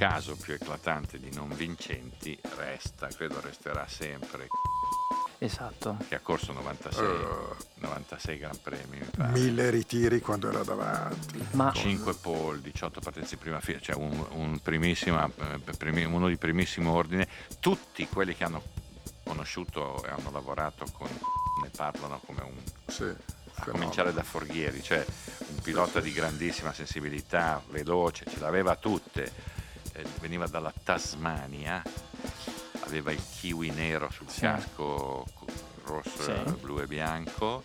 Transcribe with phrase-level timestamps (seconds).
[0.00, 4.48] caso più eclatante di non vincenti resta, credo resterà sempre
[5.36, 5.98] Esatto.
[6.08, 7.56] che ha corso 96, Uh.
[7.80, 9.32] 96 Gran Premi, mi pare.
[9.32, 11.46] Mille ritiri quando era davanti.
[11.52, 16.28] Ma 5 pole, 18 partenze di prima fila, cioè un, un primissima, eh, primi- uno
[16.28, 17.28] di primissimo ordine.
[17.58, 18.62] Tutti quelli che hanno
[19.22, 21.08] conosciuto e hanno lavorato con
[21.62, 25.04] ne parlano come un Sì, a cominciare da Forghieri, cioè
[25.48, 29.58] un pilota di grandissima sensibilità, veloce, ce l'aveva tutte,
[29.92, 31.82] eh, veniva dalla Tasmania,
[32.80, 34.40] aveva il kiwi nero sul Sì.
[34.40, 35.46] casco co-
[35.84, 36.52] rosso, Sì.
[36.60, 37.62] blu e bianco,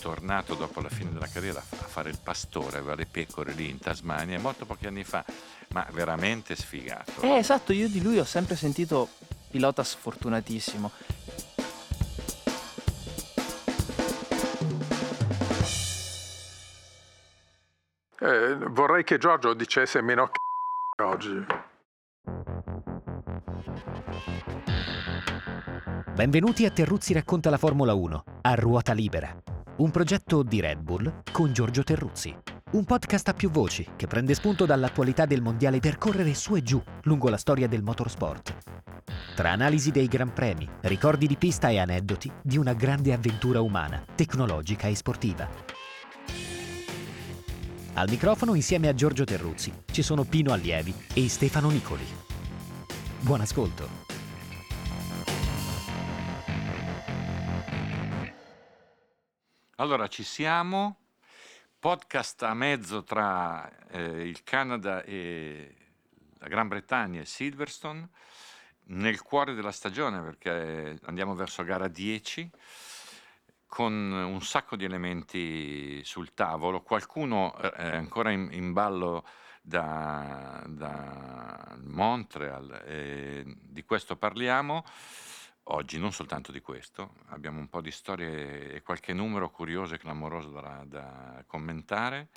[0.00, 3.78] tornato dopo la fine della carriera a fare il pastore, aveva le pecore lì in
[3.78, 5.24] Tasmania, molto pochi anni fa,
[5.68, 7.20] ma veramente sfigato.
[7.22, 9.08] Eh, esatto, io di lui ho sempre sentito
[9.50, 10.90] pilota sfortunatissimo.
[18.20, 20.30] Eh, vorrei che Giorgio dicesse meno
[21.06, 21.44] oggi.
[26.14, 29.34] Benvenuti a Terruzzi racconta la Formula 1 a ruota libera.
[29.76, 32.34] Un progetto di Red Bull con Giorgio Terruzzi.
[32.72, 36.62] Un podcast a più voci che prende spunto dall'attualità del mondiale per correre su e
[36.62, 38.54] giù lungo la storia del motorsport.
[39.34, 44.04] Tra analisi dei gran premi, ricordi di pista e aneddoti di una grande avventura umana,
[44.14, 45.48] tecnologica e sportiva.
[47.94, 52.06] Al microfono insieme a Giorgio Terruzzi ci sono Pino Allievi e Stefano Nicoli.
[53.20, 53.86] Buon ascolto.
[59.76, 61.00] Allora ci siamo,
[61.78, 65.76] podcast a mezzo tra eh, il Canada e
[66.38, 68.08] la Gran Bretagna e Silverstone,
[68.84, 72.50] nel cuore della stagione perché andiamo verso gara 10
[73.72, 79.24] con un sacco di elementi sul tavolo, qualcuno eh, ancora in, in ballo
[79.62, 84.84] da, da Montreal, e di questo parliamo.
[85.68, 89.98] Oggi non soltanto di questo, abbiamo un po' di storie e qualche numero curioso e
[89.98, 92.28] clamoroso da, da commentare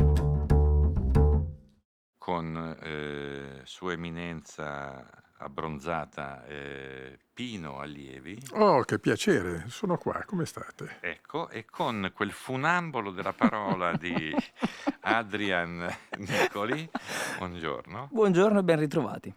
[2.17, 10.97] con eh, Sua Eminenza abbronzata eh, Pino Allievi, Oh, che piacere, sono qua, come state?
[11.01, 14.33] ecco, e con quel funambolo della parola di
[15.01, 15.85] Adrian
[16.17, 16.89] Nicoli.
[17.37, 18.09] Buongiorno.
[18.11, 19.33] Buongiorno e ben ritrovati.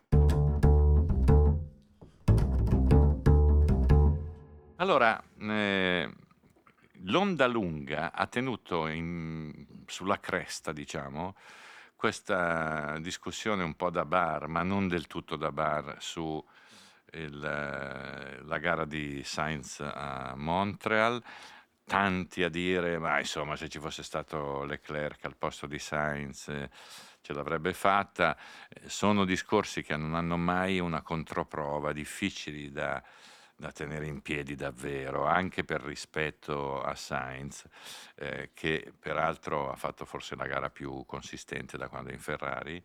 [4.77, 6.09] Allora, eh,
[7.07, 11.35] l'onda lunga ha tenuto in- sulla cresta, diciamo,
[11.99, 16.43] questa discussione un po' da bar, ma non del tutto da bar, su
[17.15, 21.21] il, la gara di Sainz a Montreal.
[21.85, 26.71] Tanti a dire, ma insomma, se ci fosse stato Leclerc al posto di Sainz eh,
[27.21, 28.37] ce l'avrebbe fatta.
[28.69, 33.03] Eh, Sono discorsi che non hanno mai una controprova, difficili da,
[33.59, 37.67] da tenere in piedi davvero, anche per rispetto a Sainz,
[38.15, 42.81] eh, che peraltro ha fatto forse la gara più consistente da quando è in Ferrari.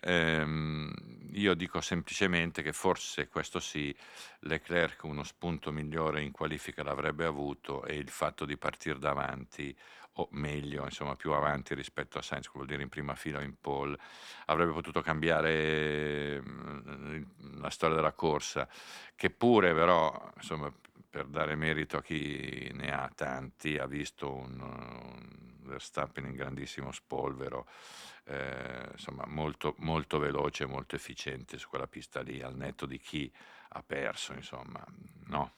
[0.00, 0.92] Ehm,
[1.32, 3.96] io dico semplicemente che forse questo sì,
[4.40, 9.74] Leclerc uno spunto migliore in qualifica l'avrebbe avuto e il fatto di partire davanti,
[10.14, 13.54] o meglio, insomma, più avanti rispetto a Sainz, vuol dire in prima fila o in
[13.60, 13.98] pole,
[14.46, 17.22] avrebbe potuto cambiare mm,
[17.60, 18.68] la storia della corsa,
[19.16, 20.72] che pure però, insomma,
[21.08, 26.92] per dare merito a chi ne ha tanti, ha visto un, un Verstappen in grandissimo
[26.92, 27.66] spolvero,
[28.24, 33.32] eh, insomma, molto, molto veloce, molto efficiente su quella pista lì, al netto di chi
[33.70, 34.84] ha perso, insomma,
[35.26, 35.52] no?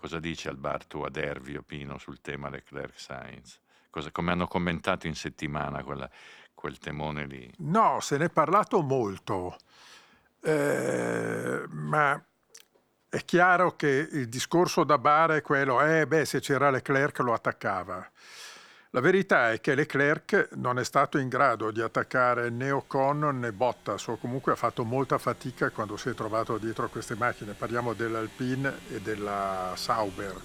[0.00, 3.58] Cosa dice al bar tu a Dervio Pino sul tema Leclerc Sainz?
[3.90, 6.08] Cosa, come hanno commentato in settimana quella-
[6.54, 7.52] quel temone lì?
[7.58, 9.56] No, se ne è parlato molto,
[10.40, 12.24] Eh, ma
[13.08, 17.32] è chiaro che il discorso da bar è quello, eh beh, se c'era Leclerc lo
[17.32, 18.08] attaccava.
[18.92, 23.52] La verità è che Leclerc non è stato in grado di attaccare né Ocon né
[23.52, 27.52] Bottas, o comunque ha fatto molta fatica quando si è trovato dietro queste macchine.
[27.52, 30.40] Parliamo dell'Alpine e della Sauber,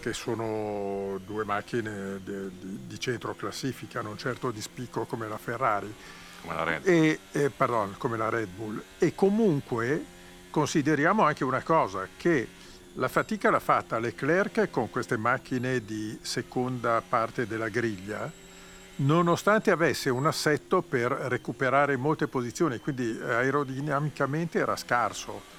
[0.00, 5.38] che sono due macchine de- di, di centro classifica, non certo di spicco come la
[5.38, 5.94] Ferrari
[6.42, 8.82] Come la Red e, eh, pardon, come la Red Bull.
[8.98, 10.04] E comunque
[10.50, 12.48] consideriamo anche una cosa, che
[12.98, 18.30] la fatica l'ha fatta Leclerc con queste macchine di seconda parte della griglia,
[18.96, 25.56] nonostante avesse un assetto per recuperare molte posizioni, quindi aerodinamicamente era scarso.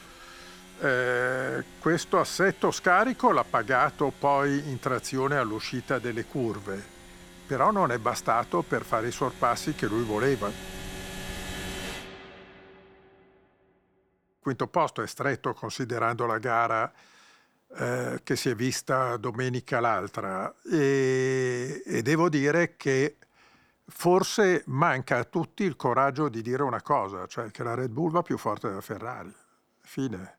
[0.81, 6.97] Eh, questo assetto scarico l'ha pagato poi in trazione all'uscita delle curve
[7.49, 10.51] però non è bastato per fare i sorpassi che lui voleva.
[14.39, 16.91] quinto posto è stretto considerando la gara
[17.77, 23.17] eh, che si è vista domenica l'altra e, e devo dire che
[23.85, 28.11] forse manca a tutti il coraggio di dire una cosa, cioè che la Red Bull
[28.11, 29.33] va più forte della Ferrari.
[29.81, 30.37] Fine.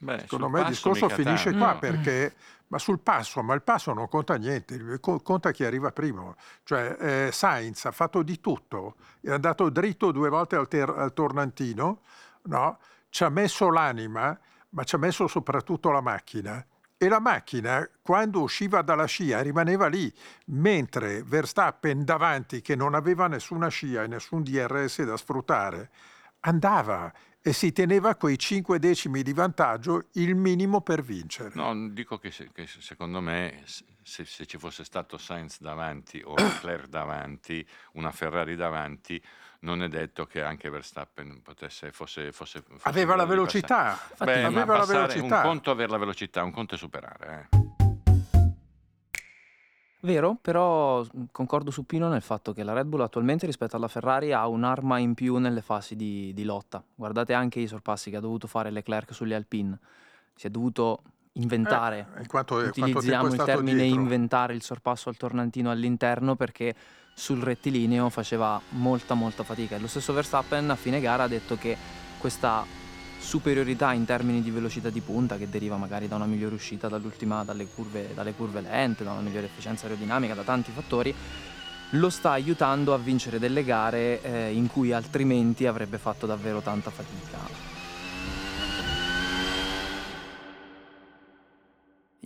[0.00, 1.58] Beh, Secondo me il discorso finisce tanto.
[1.64, 1.78] qua Mm.
[1.78, 2.34] perché,
[2.68, 6.34] ma sul passo, ma il passo non conta niente, co- conta chi arriva primo.
[6.64, 11.12] Cioè eh, Sainz ha fatto di tutto, è andato dritto due volte al, ter- al
[11.12, 12.00] tornantino,
[12.44, 12.78] no?
[13.12, 14.36] Ci ha messo l'anima,
[14.70, 16.64] ma ci ha messo soprattutto la macchina.
[16.96, 20.10] E la macchina, quando usciva dalla scia, rimaneva lì,
[20.46, 25.90] mentre Verstappen davanti, che non aveva nessuna scia e nessun DRS da sfruttare,
[26.40, 27.12] andava
[27.42, 31.50] e si teneva quei 5 decimi di vantaggio, il minimo per vincere.
[31.54, 33.62] No, dico che, se- che secondo me
[34.02, 39.22] se, se ci fosse stato Sainz davanti o Leclerc davanti, una Ferrari davanti,
[39.62, 44.46] non è detto che anche Verstappen potesse, fosse, fosse, fosse Aveva la velocità, Beh, ma
[44.48, 45.36] aveva la velocità.
[45.38, 47.48] Un conto è avere la velocità, un conto è superare.
[47.50, 47.60] eh.
[50.04, 53.86] Vero, però mh, concordo su Pino nel fatto che la Red Bull attualmente rispetto alla
[53.86, 56.82] Ferrari ha un'arma in più nelle fasi di, di lotta.
[56.94, 59.78] Guardate anche i sorpassi che ha dovuto fare Leclerc sugli Alpine.
[60.34, 61.02] Si è dovuto
[61.34, 64.00] inventare, Eh, in quanto- quanto utilizziamo è il termine dietro?
[64.00, 66.74] inventare il sorpasso al tornantino all'interno perché
[67.14, 69.76] sul rettilineo faceva molta molta fatica.
[69.76, 71.76] E lo stesso Verstappen a fine gara ha detto che
[72.18, 72.64] questa
[73.18, 77.66] superiorità in termini di velocità di punta che deriva magari da una migliore uscita dalle
[77.66, 81.14] curve, dalle curve lente, da una migliore efficienza aerodinamica, da tanti fattori,
[81.90, 86.90] lo sta aiutando a vincere delle gare eh, in cui altrimenti avrebbe fatto davvero tanta
[86.90, 87.71] fatica.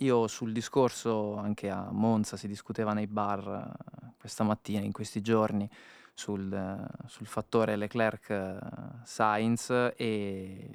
[0.01, 5.21] Io sul discorso, anche a Monza si discuteva nei bar eh, questa mattina, in questi
[5.21, 5.67] giorni,
[6.13, 10.69] sul, eh, sul fattore Leclerc-Sainz e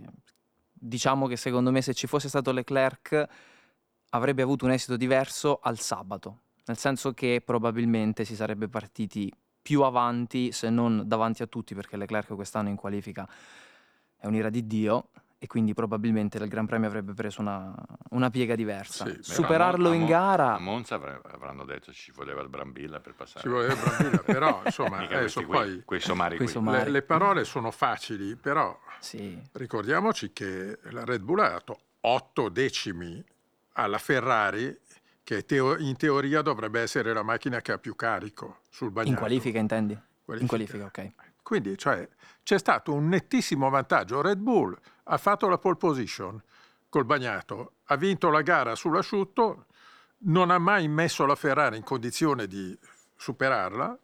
[0.72, 3.28] diciamo che secondo me se ci fosse stato Leclerc
[4.10, 9.32] avrebbe avuto un esito diverso al sabato, nel senso che probabilmente si sarebbe partiti
[9.62, 13.28] più avanti se non davanti a tutti perché Leclerc quest'anno in qualifica
[14.16, 15.10] è un'ira di Dio
[15.42, 17.74] e quindi probabilmente il Gran Premio avrebbe preso una,
[18.10, 19.06] una piega diversa.
[19.06, 23.00] Sì, Superarlo A Mo- in gara A Monza avre- avranno detto ci voleva il Brambilla
[23.00, 23.40] per passare.
[23.40, 26.84] Ci voleva Brambilla, però insomma adesso poi quei somari Quei somari.
[26.84, 32.48] le, le parole sono facili, però Sì, ricordiamoci che la Red Bull ha dato 8
[32.48, 33.20] decimi
[33.72, 34.78] alla Ferrari,
[35.24, 39.10] che teo- in teoria dovrebbe essere la macchina che ha più carico sul bagnato.
[39.10, 39.98] in qualifica intendi?
[40.24, 40.40] Qualifica.
[40.40, 41.12] In qualifica, ok.
[41.52, 42.08] Quindi cioè,
[42.42, 44.22] c'è stato un nettissimo vantaggio.
[44.22, 46.42] Red Bull ha fatto la pole position
[46.88, 49.66] col bagnato, ha vinto la gara sull'asciutto,
[50.20, 52.74] non ha mai messo la Ferrari in condizione di
[53.16, 53.98] superarla.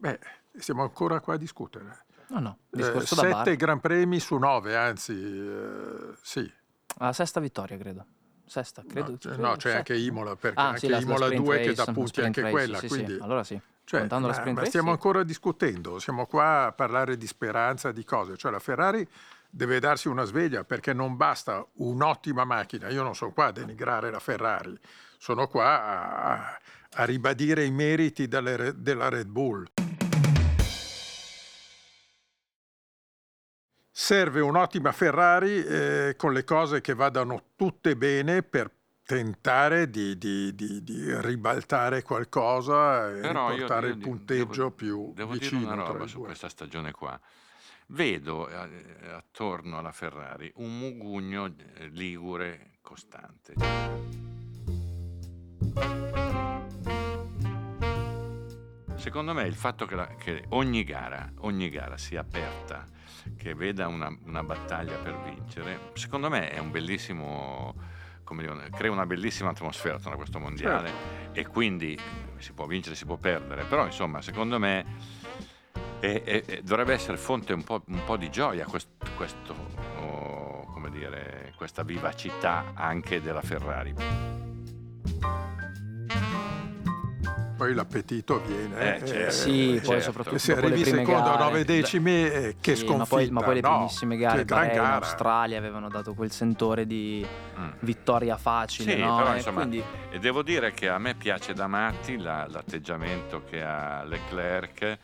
[0.00, 0.18] Beh,
[0.58, 2.06] stiamo ancora qua a discutere.
[2.30, 3.54] No, no, Eh, discorso da sette bar.
[3.56, 6.52] gran premi su nove, anzi, eh, sì.
[6.98, 8.04] La sesta vittoria, credo.
[8.46, 9.12] Sesta, credo.
[9.12, 11.44] no, c'è, credo, no, c'è anche Imola, perché Ah, anche sì, la, la Imola sprint
[11.44, 12.78] 2 race, che dà la punti anche race, quella.
[12.78, 13.18] sì, quindi, sì.
[13.22, 14.92] Allora sì, Cioè, ma race, stiamo sì.
[14.92, 18.36] ancora discutendo, siamo qua a parlare di speranza, di cose.
[18.36, 19.06] Cioè la Ferrari
[19.50, 22.88] deve darsi una sveglia perché non basta un'ottima macchina.
[22.88, 24.76] Io non sono qua a denigrare la Ferrari,
[25.18, 26.58] sono qua a,
[26.94, 29.66] a ribadire i meriti delle- della Red Bull.
[33.96, 38.68] Serve un'ottima Ferrari eh, con le cose che vadano tutte bene per
[39.06, 45.32] tentare di, di- di- di ribaltare qualcosa e Però portare il punteggio devo- più Devo
[45.32, 46.26] vicino dire una roba su due.
[46.26, 47.18] questa stagione qua.
[47.88, 53.52] Vedo eh, attorno alla Ferrari un mugugno eh, ligure costante.
[58.96, 62.86] Secondo me il fatto che, la- che ogni, gara, ogni gara sia aperta,
[63.36, 67.74] che veda una, una battaglia per vincere, secondo me è un bellissimo,
[68.24, 70.90] dire, crea una bellissima atmosfera attorno a questo mondiale
[71.32, 72.00] e quindi eh,
[72.40, 74.84] si può vincere, si può perdere, però insomma secondo me
[76.00, 79.54] è- è- è- dovrebbe essere fonte un po', un po' di gioia quest- questo,
[80.00, 83.94] oh, come dire, questa vivacità anche della Ferrari.
[87.56, 88.96] Poi l'appetito viene.
[88.96, 89.30] Eh, certo.
[89.32, 90.02] Sì, Eh, poi certo.
[90.02, 92.96] soprattutto se arrivi prime secondo a gare, 9 decimi, eh, che sì, sconfitta.
[92.96, 94.94] ma poi, ma poi le no, primissime gare, Bahrain, gara.
[94.96, 97.24] Australia avevano dato quel sentore di
[97.58, 97.68] Mm.
[97.80, 99.16] vittoria facile, Sì, no?
[99.16, 103.44] però E insomma, quindi e devo dire che a me piace da matti la- l'atteggiamento
[103.48, 104.98] che ha Leclerc, a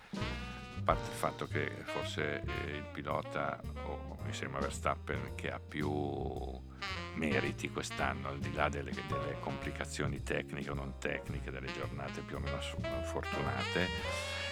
[0.85, 5.89] parte il fatto che forse eh, il pilota, o insieme a Verstappen, che ha più
[7.15, 12.37] meriti quest'anno, al di là delle, delle complicazioni tecniche o non tecniche, delle giornate più
[12.37, 12.59] o meno
[13.03, 13.87] fortunate,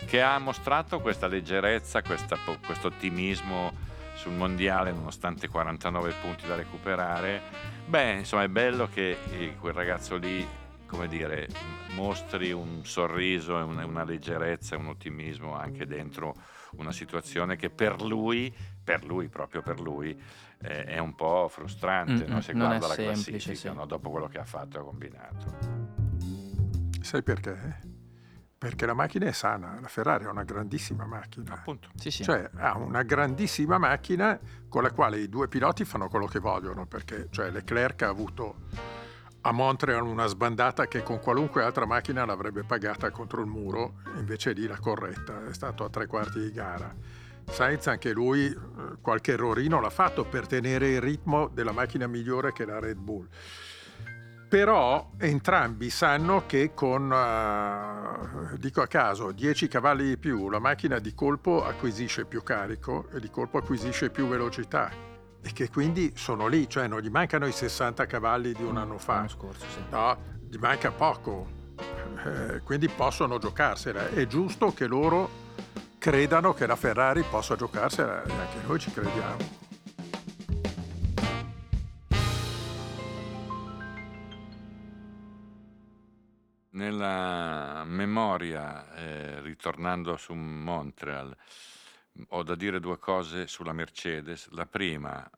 [0.06, 2.36] che ha mostrato questa leggerezza, questo
[2.82, 7.40] ottimismo sul mondiale nonostante 49 punti da recuperare.
[7.86, 10.46] Beh, insomma è bello che eh, quel ragazzo lì,
[10.86, 11.46] come dire,
[11.94, 16.34] mostri un sorriso e una, leggerezza e un ottimismo anche dentro
[16.72, 20.20] una situazione che per lui, per lui, proprio per lui,
[20.60, 22.40] eh, è un po' frustrante, mm, no?
[22.40, 23.76] se guarda la semplice, classifica, sì.
[23.76, 23.86] no?
[23.86, 25.86] dopo quello che ha fatto e ha combinato.
[27.00, 27.80] Sai perché?
[28.58, 31.54] Perché la macchina è sana, la Ferrari è una grandissima macchina.
[31.54, 31.90] Appunto.
[31.94, 32.24] Sì, sì.
[32.24, 34.38] Cioè ha una grandissima macchina
[34.68, 38.56] con la quale i due piloti fanno quello che vogliono, perché cioè, Leclerc ha avuto
[39.42, 44.52] a Montreal una sbandata che con qualunque altra macchina l'avrebbe pagata contro il muro, invece
[44.52, 46.92] lì l'ha corretta, è stato a tre quarti di gara.
[47.50, 48.56] Sainz anche lui eh,
[49.00, 53.28] qualche errorino l'ha fatto per tenere il ritmo della macchina migliore che la Red Bull
[54.48, 60.98] però entrambi sanno che con, uh, dico a caso, 10 cavalli di più la macchina
[60.98, 64.90] di colpo acquisisce più carico e di colpo acquisisce più velocità
[65.42, 68.76] e che quindi sono lì, cioè non gli mancano i 60 cavalli di un mm,
[68.78, 69.16] anno fa.
[69.16, 69.80] L'anno scorso, sì.
[69.90, 70.16] No,
[70.48, 71.46] gli manca poco,
[72.24, 74.08] eh, quindi possono giocarsela.
[74.08, 75.28] È giusto che loro
[75.98, 79.66] credano che la Ferrari possa giocarsela e anche noi ci crediamo.
[86.70, 91.36] Nella memoria, eh, ritornando su Montreal,
[92.28, 94.48] ho da dire due cose sulla Mercedes.
[94.50, 95.28] La prima,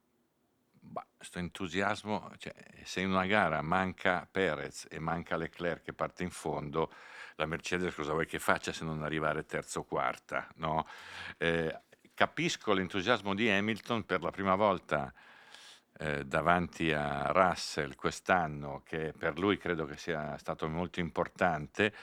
[1.17, 6.31] questo entusiasmo, cioè, se in una gara manca Perez e manca Leclerc che parte in
[6.31, 6.93] fondo,
[7.41, 10.47] la Mercedes cosa vuoi che faccia se non arrivare terzo o quarta?
[10.57, 10.87] No?
[11.39, 11.81] Eh,
[12.15, 15.13] capisco l'entusiasmo di Hamilton per la prima volta
[15.99, 21.95] eh, davanti a Russell quest'anno, che per lui credo che sia stato molto importante,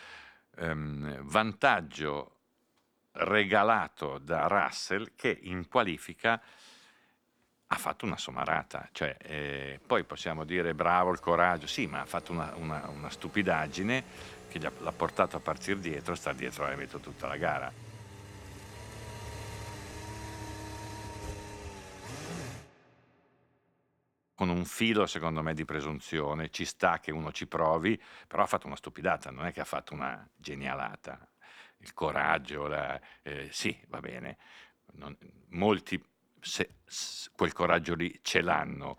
[0.57, 2.31] ehm, vantaggio
[3.11, 6.41] regalato da Russell che in qualifica
[7.69, 12.05] ha fatto una somarata, cioè, eh, poi possiamo dire bravo il coraggio, sì, ma ha
[12.05, 17.27] fatto una, una, una stupidaggine che l'ha portato a partire dietro, sta dietro Hamilton tutta
[17.27, 17.87] la gara.
[24.37, 28.45] con un filo secondo me di presunzione, ci sta che uno ci provi, però ha
[28.45, 31.27] fatto una stupidata, non è che ha fatto una genialata.
[31.77, 34.37] Il coraggio, la, eh, sì, va bene,
[34.93, 35.17] non,
[35.49, 35.99] molti
[36.39, 38.95] se, se, quel coraggio lì ce l'hanno,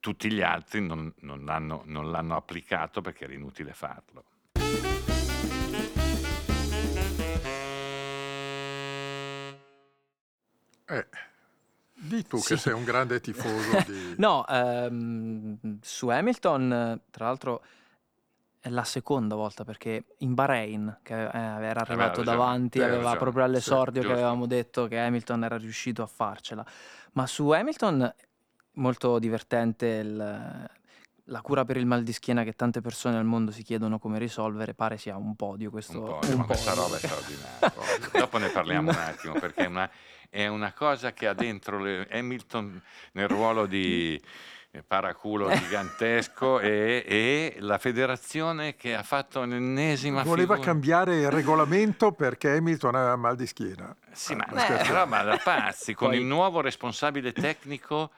[0.00, 4.24] tutti gli altri non, non, l'hanno, non l'hanno applicato perché era inutile farlo.
[10.86, 11.06] Eh,
[11.94, 12.54] Di tu sì.
[12.54, 14.14] che sei un grande tifoso di...
[14.18, 17.62] no, ehm, su Hamilton, tra l'altro,
[18.58, 23.10] è la seconda volta perché in Bahrain, che eh, era arrivato aveva davanti, ragione, aveva
[23.10, 23.18] ragione.
[23.18, 26.66] proprio all'esordio sì, che avevamo detto che Hamilton era riuscito a farcela.
[27.12, 28.12] Ma su Hamilton,
[28.80, 30.70] molto divertente il,
[31.24, 34.18] la cura per il mal di schiena che tante persone al mondo si chiedono come
[34.18, 36.00] risolvere, pare sia un podio questo.
[36.00, 36.46] Un podio, un ma podio.
[36.46, 37.72] questa roba è straordinaria.
[38.18, 39.90] Dopo ne parliamo un attimo perché è una
[40.30, 42.80] è una cosa che ha dentro le, Hamilton
[43.12, 44.20] nel ruolo di
[44.86, 50.72] paraculo gigantesco e, e, la federazione che ha fatto l'ennesima voleva figura.
[50.72, 55.40] cambiare il regolamento perché Hamilton aveva mal di schiena sì ma, eh, però ma da
[55.42, 56.18] pazzi con Poi...
[56.18, 58.10] il nuovo responsabile tecnico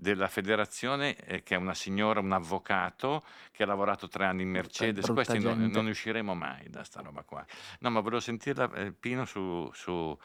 [0.00, 4.48] della federazione, eh, che è una signora, un avvocato, che ha lavorato tre anni in
[4.48, 5.06] Mercedes.
[5.06, 7.44] Questi non, non, usciremo mai da sta roba qua.
[7.80, 10.16] No, ma volevo sentirla, eh, Pino, su, su,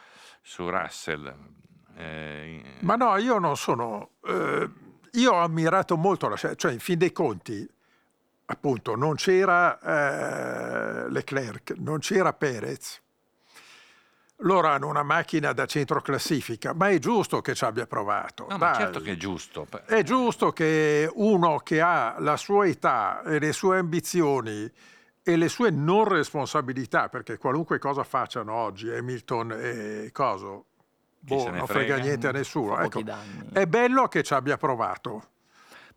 [0.41, 1.33] su Russell.
[1.97, 4.11] Eh, ma no, io non sono...
[4.25, 4.69] Eh,
[5.11, 7.67] io ho ammirato molto la cioè in fin dei conti,
[8.45, 13.01] appunto, non c'era eh, Leclerc, non c'era Perez,
[14.39, 18.47] loro hanno una macchina da centro classifica, ma è giusto che ci abbia provato.
[18.49, 19.67] No, certo che è giusto.
[19.85, 24.69] È giusto che uno che ha la sua età e le sue ambizioni
[25.23, 30.65] e le sue non responsabilità, perché qualunque cosa facciano oggi Hamilton e Coso,
[31.19, 32.77] boh, non frega, frega niente a nessuno.
[32.79, 33.01] Ecco,
[33.51, 35.29] è bello che ci abbia provato.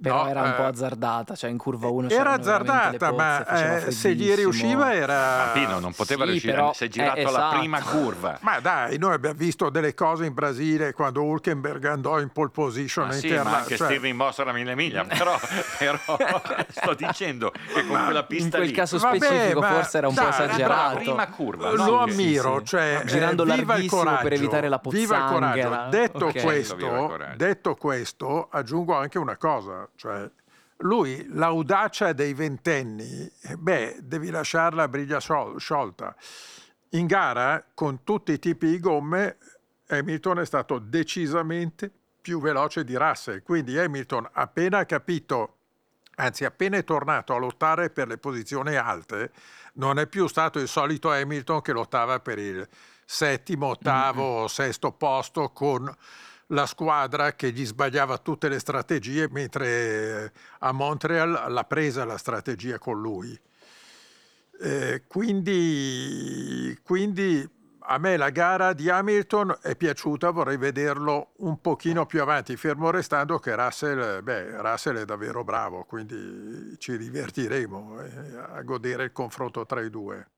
[0.00, 3.44] Però No, era un po' eh, azzardata, cioè in curva 1 Era azzardata, ma
[3.84, 5.46] eh, se gli riusciva era...
[5.46, 7.58] Ma Pino non poteva Sì, riuscire, però- si è girato eh, alla esatto.
[7.58, 8.38] prima curva.
[8.42, 13.08] Ma dai, noi abbiamo visto delle cose in Brasile quando Hulkenberg andò in pole position
[13.08, 15.36] Ma in sì, terra, ma anche cioè- Stirling Moss era mille miglia, però,
[15.78, 15.98] però
[16.68, 20.06] sto dicendo che con quella In pista quel lì caso Vabbè, specifico ma forse era
[20.08, 20.92] un po' dai, era esagerato.
[20.94, 22.04] la prima curva, Lo no?
[22.04, 22.64] Che- ammiro, sì.
[22.66, 25.68] cioè Girando eh, viva il larghissimo per coraggio, evitare la Viva il coraggio.
[25.68, 25.88] pozzanghera.
[25.90, 26.26] Detto.
[26.26, 27.36] Viva il questo, coraggio.
[27.36, 30.30] detto questo, aggiungo anche una cosa, cioè
[30.78, 36.14] lui l'audacia dei ventenni, eh, beh, devi lasciarla a briglia sciol- sciolta.
[36.90, 39.38] In gara, con tutti i tipi di gomme,
[39.88, 41.90] Hamilton è stato decisamente
[42.20, 45.54] più veloce di Russell, quindi Hamilton appena capito
[46.18, 49.30] anzi appena è tornato a lottare per le posizioni alte,
[49.74, 52.66] non è più stato il solito Hamilton che lottava per il
[53.04, 55.92] settimo, ottavo o sesto posto con
[56.48, 59.66] la squadra che gli sbagliava tutte le strategie, mentre
[60.24, 63.38] eh, a Montreal l'ha presa la strategia con lui.
[64.60, 67.48] Eh, quindi, quindi
[67.90, 72.90] a me la gara di Hamilton è piaciuta, vorrei vederlo un pochino più avanti, fermo
[72.90, 79.12] restando che Russell, beh, Russell è davvero bravo, quindi ci divertiremo eh, a godere il
[79.12, 80.28] confronto tra i due.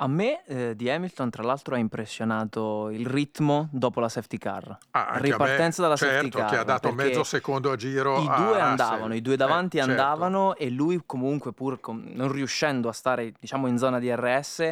[0.00, 4.78] A me eh, di Hamilton tra l'altro ha impressionato il ritmo dopo la safety car.
[4.92, 6.50] Ah, anche a me, Ripartenza dalla safety certo, car.
[6.50, 10.00] che ha dato mezzo secondo a giro I due andavano, i due davanti Eh, certo.
[10.00, 14.70] andavano e lui comunque pur com- non riuscendo a stare diciamo in zona di RS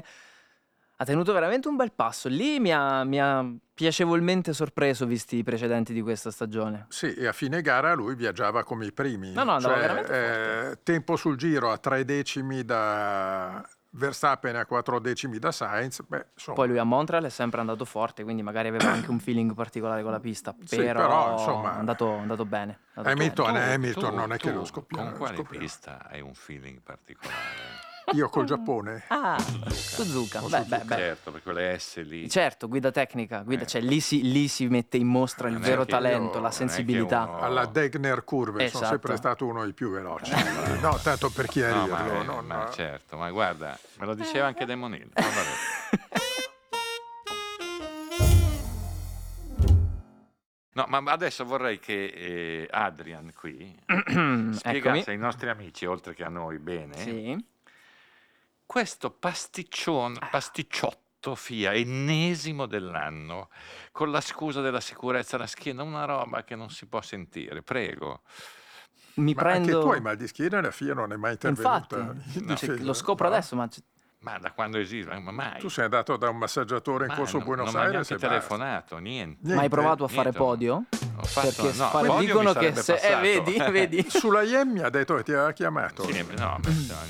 [0.99, 2.29] ha tenuto veramente un bel passo.
[2.29, 6.87] Lì mi ha, mi ha piacevolmente sorpreso visti i precedenti di questa stagione.
[6.89, 9.33] Sì, e a fine gara lui viaggiava come i primi.
[9.33, 13.63] No, no, andava Cioè, veramente eh, tempo sul giro a tre decimi da
[13.97, 16.03] Verstappen a quattro decimi da Sainz.
[16.07, 19.55] Beh, Poi lui a Montreal è sempre andato forte, quindi magari aveva anche un feeling
[19.55, 20.55] particolare con la pista.
[20.65, 22.73] Sì, Però, però, insomma, è andato, è andato bene.
[22.73, 23.65] è andato Hamilton, bene.
[23.67, 25.59] Tu- Hamilton tu- non è che tu lo scoppia- Con quale scoppia.
[25.59, 27.86] pista hai un feeling particolare?
[28.13, 29.03] Io col Giappone.
[29.09, 29.37] Ah,
[29.69, 30.41] Suzuka.
[30.41, 30.79] Con Beh, Suzuka.
[30.79, 30.97] beh, beh.
[30.97, 32.29] Certo, per quelle S lì.
[32.31, 33.67] Certo, guida tecnica, guida, Eh.
[33.67, 37.25] cioè lì si, lì si mette in mostra il vero talento, io- la sensibilità.
[37.25, 38.87] uno- Alla Degner Curve sono Esatto.
[38.87, 40.31] sempre stato uno dei più veloci.
[40.81, 41.87] no, tanto per No, chiarirlo.
[41.95, 45.11] ma, eh, non- ma certo, ma guarda, me lo diceva anche Demonillo.
[45.15, 46.25] ma vabbè.
[50.75, 55.03] No, ma adesso vorrei che eh, Adrian qui spiegasse Eccomi.
[55.07, 57.45] ai nostri amici, oltre che a noi, bene, Sì.
[58.67, 63.49] Questo pasticcione, pasticciotto FIA ennesimo dell'anno,
[63.93, 68.23] con la scusa della sicurezza alla schiena, una roba che non si può sentire, prego.
[69.15, 69.77] Mi Ma prendo...
[69.77, 71.97] anche tu hai mal di schiena e la FIA non è mai intervenuta.
[71.97, 73.35] Infatti, in cioè, difesa, lo scopro no?
[73.35, 73.69] adesso, ma
[74.21, 75.17] Ma da quando esiste?
[75.19, 75.61] Ma mai.
[75.61, 78.29] Tu sei andato da un massaggiatore in Ma corso non- Buenos non Aires e basta.
[78.29, 79.39] telefonato, niente.
[79.43, 79.69] ma hai Niente.
[79.69, 80.39] provato a fare niente.
[80.39, 80.85] podio?
[81.19, 82.95] Ho fatto, Perché no, podio dicono che se...
[82.95, 84.05] Eh, vedi, vedi?
[84.11, 86.03] Sulla IEM mi ha detto che ti aveva chiamato.
[86.11, 86.59] Sì, no,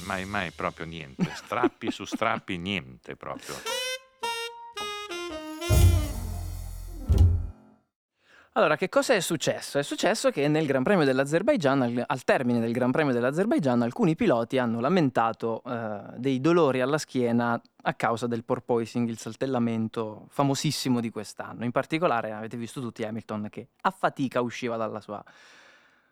[0.05, 1.31] mai, mai proprio niente.
[1.35, 3.55] Strappi su strappi, niente proprio.
[8.57, 9.79] Allora, che cosa è successo?
[9.79, 14.15] È successo che nel Gran Premio dell'Azerbaigian, al, al termine del Gran Premio dell'Azerbaigian, alcuni
[14.15, 21.01] piloti hanno lamentato eh, dei dolori alla schiena a causa del porpoising, il saltellamento famosissimo
[21.01, 21.65] di quest'anno.
[21.65, 25.23] In particolare avete visto tutti Hamilton che a fatica usciva dalla sua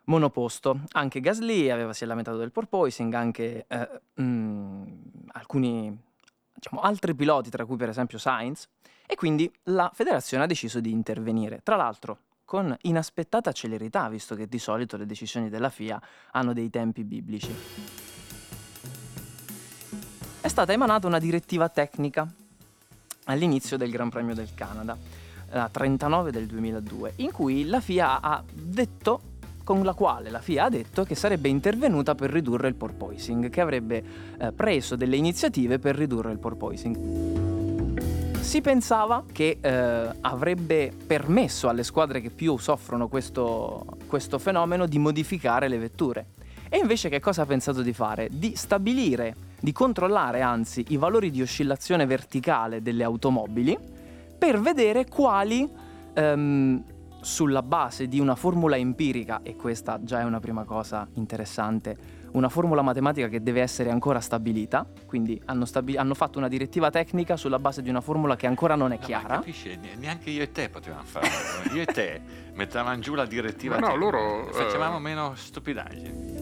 [0.03, 0.81] monoposto.
[0.91, 3.89] Anche Gasly aveva, si è lamentato del porpoising, anche eh,
[4.21, 4.83] mm,
[5.31, 5.99] alcuni
[6.53, 8.69] diciamo, altri piloti, tra cui per esempio Sainz,
[9.07, 11.61] e quindi la federazione ha deciso di intervenire.
[11.63, 15.99] Tra l'altro con inaspettata celerità, visto che di solito le decisioni della FIA
[16.31, 17.53] hanno dei tempi biblici.
[20.39, 22.31] È stata emanata una direttiva tecnica
[23.25, 24.95] all'inizio del Gran Premio del Canada,
[25.49, 30.65] la 39 del 2002, in cui la FIA ha detto con la quale la FIA
[30.65, 34.03] ha detto che sarebbe intervenuta per ridurre il porpoising, che avrebbe
[34.37, 37.64] eh, preso delle iniziative per ridurre il porpoising.
[38.45, 44.99] Si pensava che eh, avrebbe permesso alle squadre che più soffrono questo, questo fenomeno di
[44.99, 46.27] modificare le vetture.
[46.69, 48.29] E invece che cosa ha pensato di fare?
[48.31, 53.77] Di stabilire, di controllare anzi i valori di oscillazione verticale delle automobili
[54.37, 55.67] per vedere quali,
[56.13, 56.83] ehm,
[57.21, 61.97] sulla base di una formula empirica, e questa già è una prima cosa interessante,
[62.35, 66.89] una formula matematica che deve essere ancora stabilita, quindi hanno, stabi- hanno fatto una direttiva
[66.89, 69.27] tecnica sulla base di una formula che ancora non è No, ma chiara.
[69.35, 69.69] capisci?
[69.81, 71.29] Ne- Neanche io e te potevamo farlo.
[71.73, 72.21] io e te
[72.53, 73.77] mettevamo giù la direttiva.
[73.79, 76.33] No, tecnica, loro, Facevamo eh, meno stupidaggini.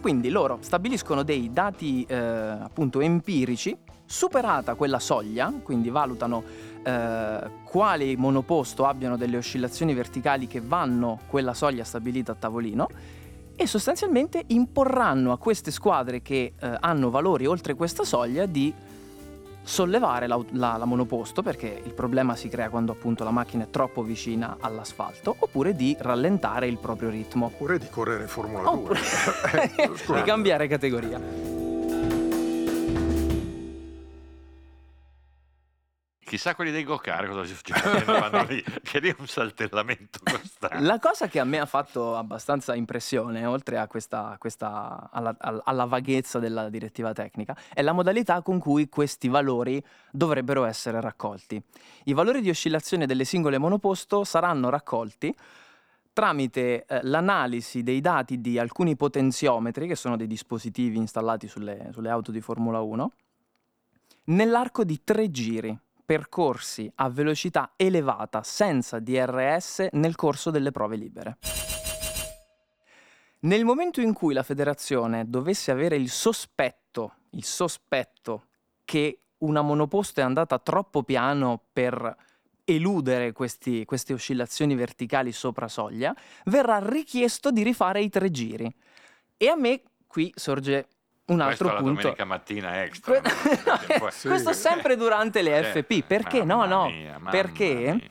[0.00, 6.42] Quindi loro stabiliscono dei dati eh, appunto empirici, superata quella soglia, quindi valutano
[6.82, 12.88] eh, quali monoposto abbiano delle oscillazioni verticali che vanno quella soglia stabilita a tavolino
[13.56, 18.72] e sostanzialmente imporranno a queste squadre che eh, hanno valori oltre questa soglia di
[19.62, 23.70] sollevare la, la, la, monoposto perché il problema si crea quando appunto la macchina è
[23.70, 27.46] troppo vicina all'asfalto oppure di rallentare il proprio ritmo.
[27.46, 28.98] Oppure di correre Formula oppure...
[30.06, 31.20] 2 di cambiare categoria
[36.28, 40.78] Chissà quelli dei go-kart cosa succedevano lì, che lì è un saltellamento costante.
[40.80, 45.86] La cosa che a me ha fatto abbastanza impressione, oltre a questa, questa alla, alla,
[45.86, 51.62] vaghezza della direttiva tecnica, è la modalità con cui questi valori dovrebbero essere raccolti.
[52.04, 55.34] I valori di oscillazione delle singole monoposto saranno raccolti
[56.12, 62.10] tramite eh, l'analisi dei dati di alcuni potenziometri, che sono dei dispositivi installati sulle, sulle
[62.10, 63.12] auto di Formula 1,
[64.24, 71.36] nell'arco di tre giri percorsi a velocità elevata senza DRS nel corso delle prove libere.
[73.40, 78.46] Nel momento in cui la federazione dovesse avere il sospetto, il sospetto
[78.86, 82.16] che una monoposto è andata troppo piano per
[82.64, 86.16] eludere questi, queste oscillazioni verticali sopra soglia,
[86.46, 88.74] verrà richiesto di rifare i tre giri.
[89.36, 90.88] E a me qui sorge
[91.28, 92.00] un altro questo punto.
[92.00, 93.20] domenica mattina extra.
[93.20, 94.28] No, sì.
[94.28, 96.04] Questo sempre durante le FP.
[96.04, 96.44] Perché?
[96.44, 96.86] No, no.
[96.88, 98.06] Mia, perché mia.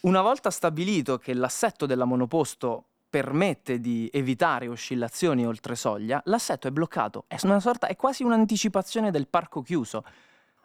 [0.00, 6.70] una volta stabilito che l'assetto della monoposto permette di evitare oscillazioni oltre soglia, l'assetto è
[6.70, 7.24] bloccato.
[7.26, 10.02] È, una sorta, è quasi un'anticipazione del parco chiuso.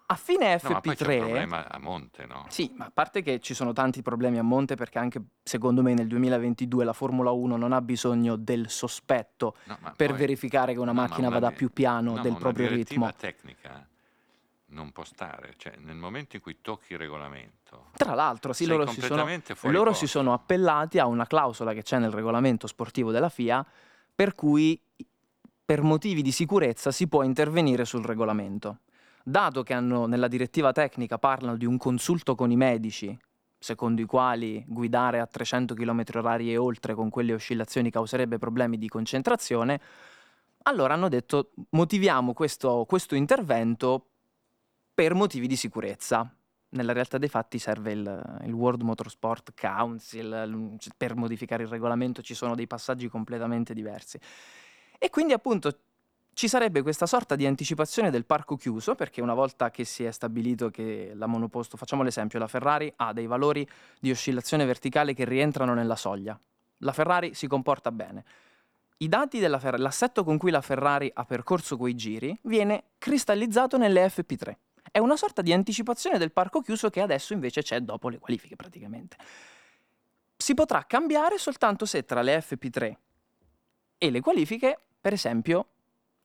[0.09, 0.63] A fine FP3...
[0.63, 2.45] No, ma poi c'è un problema a monte, no?
[2.47, 5.93] Sì, ma a parte che ci sono tanti problemi a monte perché anche secondo me
[5.93, 10.79] nel 2022 la Formula 1 non ha bisogno del sospetto no, per poi, verificare che
[10.79, 13.03] una no, macchina vada più piano del proprio ritmo.
[13.03, 13.85] La tecnica
[14.67, 17.87] non può stare, cioè nel momento in cui tocchi il regolamento.
[17.91, 19.27] Tra l'altro, sì, loro, si sono,
[19.63, 23.65] loro si sono appellati a una clausola che c'è nel regolamento sportivo della FIA
[24.15, 24.79] per cui
[25.65, 28.79] per motivi di sicurezza si può intervenire sul regolamento
[29.29, 33.17] dato che hanno, nella direttiva tecnica parlano di un consulto con i medici,
[33.59, 38.77] secondo i quali guidare a 300 km h e oltre con quelle oscillazioni causerebbe problemi
[38.77, 39.81] di concentrazione,
[40.63, 44.05] allora hanno detto motiviamo questo, questo intervento
[44.93, 46.33] per motivi di sicurezza.
[46.69, 52.33] Nella realtà dei fatti serve il, il, World Motorsport Council, per modificare il regolamento ci
[52.33, 54.19] sono dei passaggi completamente diversi.
[54.97, 55.79] E quindi appunto
[56.37, 60.11] ci sarebbe questa sorta di anticipazione del parco chiuso, perché una volta che si è
[60.11, 63.67] stabilito che la monoposto, facciamo l'esempio, la Ferrari ha dei valori
[63.99, 66.39] di oscillazione verticale che rientrano nella soglia.
[66.81, 68.23] La Ferrari si comporta bene.
[68.97, 73.79] I dati della Ferrari, l'assetto con cui la Ferrari ha percorso quei giri viene cristallizzato
[73.79, 74.55] nelle FP3.
[74.91, 78.55] È una sorta di anticipazione del parco chiuso che adesso invece c'è dopo le qualifiche
[78.55, 79.17] praticamente.
[80.37, 82.95] Si potrà cambiare soltanto se tra le FP3
[83.97, 85.69] e le qualifiche, per esempio,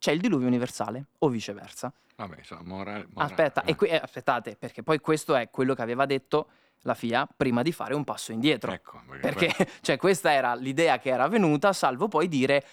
[0.03, 1.93] c'è il diluvio universale o viceversa.
[2.17, 3.31] Vabbè, insomma, morale, morale.
[3.31, 3.77] Aspetta, eh.
[3.77, 6.49] qui, eh, aspettate, perché poi questo è quello che aveva detto
[6.81, 8.73] la FIA prima di fare un passo indietro.
[8.73, 12.65] Ecco, perché, perché cioè, questa era l'idea che era venuta, salvo poi dire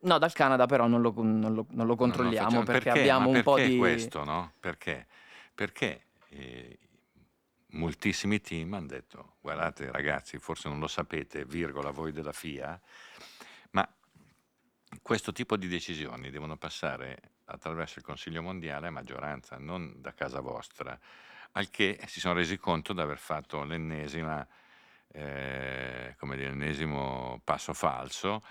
[0.00, 3.30] no, dal Canada però non lo, non lo, non lo controlliamo non perché, perché, abbiamo
[3.30, 3.78] un po' di...
[3.78, 4.52] questo, no?
[4.60, 5.06] Perché?
[5.54, 6.78] Perché eh,
[7.68, 12.78] moltissimi team hanno detto guardate ragazzi, forse non lo sapete, virgola, voi della FIA,
[15.02, 20.40] questo tipo di decisioni devono passare attraverso il Consiglio mondiale a maggioranza, non da casa
[20.40, 20.98] vostra,
[21.52, 24.46] al che si sono resi conto di aver fatto l'ennesima,
[25.12, 28.42] eh, come dire, l'ennesimo passo falso,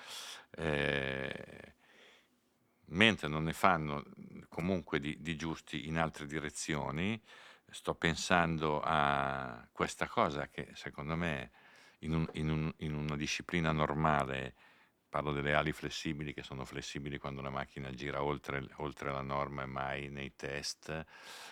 [0.52, 1.74] eh,
[2.86, 4.04] mentre non ne fanno
[4.50, 7.22] comunque di, di giusti in altre direzioni.
[7.70, 11.52] Sto pensando a questa cosa che secondo me
[12.00, 14.54] in, un, in, un, in una disciplina normale
[15.14, 19.62] Parlo delle ali flessibili che sono flessibili quando la macchina gira oltre, oltre la norma
[19.62, 21.06] e mai nei test,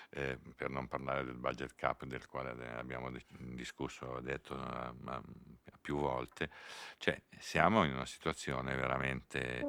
[0.10, 3.12] eh, per non parlare del budget cap del quale abbiamo
[3.54, 5.22] discusso, detto uh, uh,
[5.80, 6.50] più volte.
[6.98, 9.64] Cioè, siamo in una situazione veramente...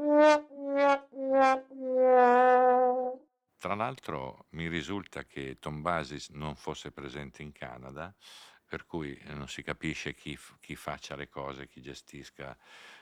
[3.58, 8.12] Tra l'altro mi risulta che Tom Basis non fosse presente in Canada,
[8.72, 12.56] per cui non si capisce chi, chi faccia le cose, chi gestisca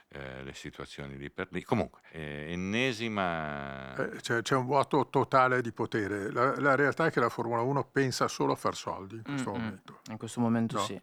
[0.08, 1.62] eh, le situazioni lì per lì.
[1.62, 3.94] Comunque, eh, ennesima...
[3.94, 6.32] Eh, c'è, c'è, un vuoto totale di potere.
[6.32, 9.52] La, la, realtà è che la Formula 1 pensa solo a far soldi in questo
[9.52, 9.60] mm-hmm.
[9.60, 10.00] momento.
[10.10, 10.82] In questo momento no?
[10.82, 11.00] sì.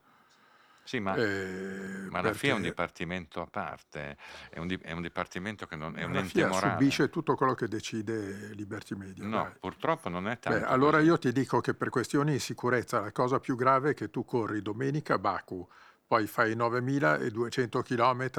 [0.87, 4.15] Sì, ma, eh, ma la FIA è un dipartimento a parte,
[4.49, 6.77] è un, di- è un dipartimento che non è un la ente FIA morale.
[6.79, 9.25] subisce tutto quello che decide Liberty Media.
[9.25, 9.51] No, dai.
[9.59, 11.09] purtroppo non è Beh, tanto allora così.
[11.09, 14.23] io ti dico che per questioni di sicurezza la cosa più grave è che tu
[14.23, 15.67] corri domenica a Baku,
[16.07, 18.29] poi fai 9200 km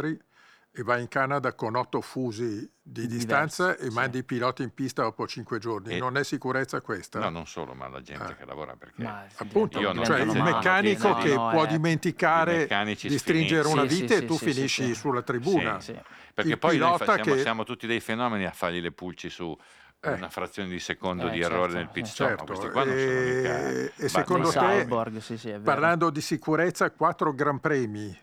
[0.79, 2.45] e vai in Canada con otto fusi
[2.81, 3.95] di Diversi, distanza e sì.
[3.95, 5.95] mandi i piloti in pista dopo cinque giorni.
[5.95, 7.19] E- Non è sicurezza questa?
[7.19, 8.37] No, non solo, ma la gente Eh.
[8.37, 9.03] che lavora perché...
[9.03, 11.67] Ma Appunto, Io non cioè il meccanico no, che no, può eh.
[11.67, 12.69] Dimenticare
[13.01, 13.81] di stringere sfiniti.
[13.81, 14.95] una Sì, vite sì, e tu sì, sì, finisci sì.
[14.95, 15.81] sulla tribuna.
[15.81, 15.99] Sì.
[16.33, 18.93] Perché Il poi noi fa- pilota siamo, che- siamo tutti dei fenomeni a fargli le
[18.93, 19.57] pulci su
[20.01, 20.13] Eh.
[20.13, 22.09] una frazione di secondo Eh, di certo, errore nel pit eh.
[22.09, 22.29] stop.
[22.31, 23.69] ma Certo, questi qua non sono mica...
[23.69, 25.63] e, e secondo no, te, cyborg, sì, sì, è vero.
[25.65, 28.17] parlando di sicurezza, quattro gran premi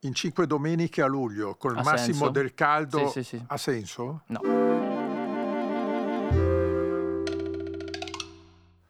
[0.00, 2.28] in cinque domeniche a luglio, col Ha massimo senso?
[2.30, 3.44] del caldo, Sì, sì, sì.
[3.46, 4.22] ha senso?
[4.26, 4.40] No.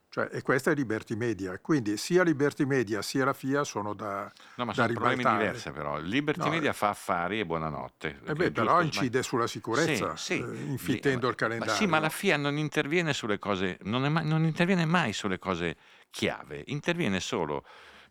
[0.09, 4.31] Cioè, e questa è Liberty Media, quindi sia Liberty Media sia la FIA sono da,
[4.55, 5.43] No, ma da sono problemi ribaltare.
[5.45, 5.99] diversi però.
[5.99, 6.73] Liberty No, Media eh.
[6.73, 8.21] fa affari e buonanotte.
[8.25, 10.39] Eh beh, però giusto incide sulla sicurezza, Sì, sì.
[10.41, 11.73] eh, infittendo Lì- il calendario.
[11.73, 15.13] Ma sì, ma la FIA non interviene sulle cose, non, è mai- non interviene mai
[15.13, 15.77] sulle cose
[16.09, 17.63] chiave, interviene solo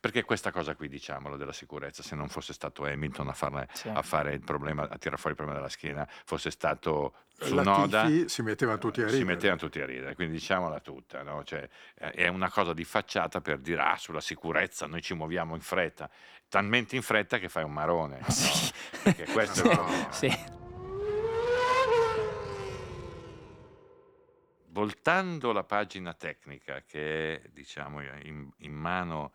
[0.06, 3.88] perché questa cosa qui, diciamolo, della sicurezza, se non fosse stato Hamilton a, farla- Sì.
[3.88, 8.28] a fare il problema, a tirare fuori il problema della schiena, fosse stato Tsunoda, Latifi
[8.28, 9.18] si metteva tutti a ridere.
[9.22, 11.42] si mettevano tutti a ridere, quindi diciamola tutta, no?
[11.44, 15.60] Cioè, è una cosa di facciata per dire ah, sulla sicurezza noi ci muoviamo in
[15.60, 16.08] fretta,
[16.48, 18.20] talmente in fretta che fai un marone.
[18.20, 18.26] no?
[18.30, 18.72] Sì.
[19.02, 19.74] Perché questo è No.
[19.74, 20.54] proprio- Sì.
[24.68, 29.32] Voltando la pagina tecnica che è diciamo in, in mano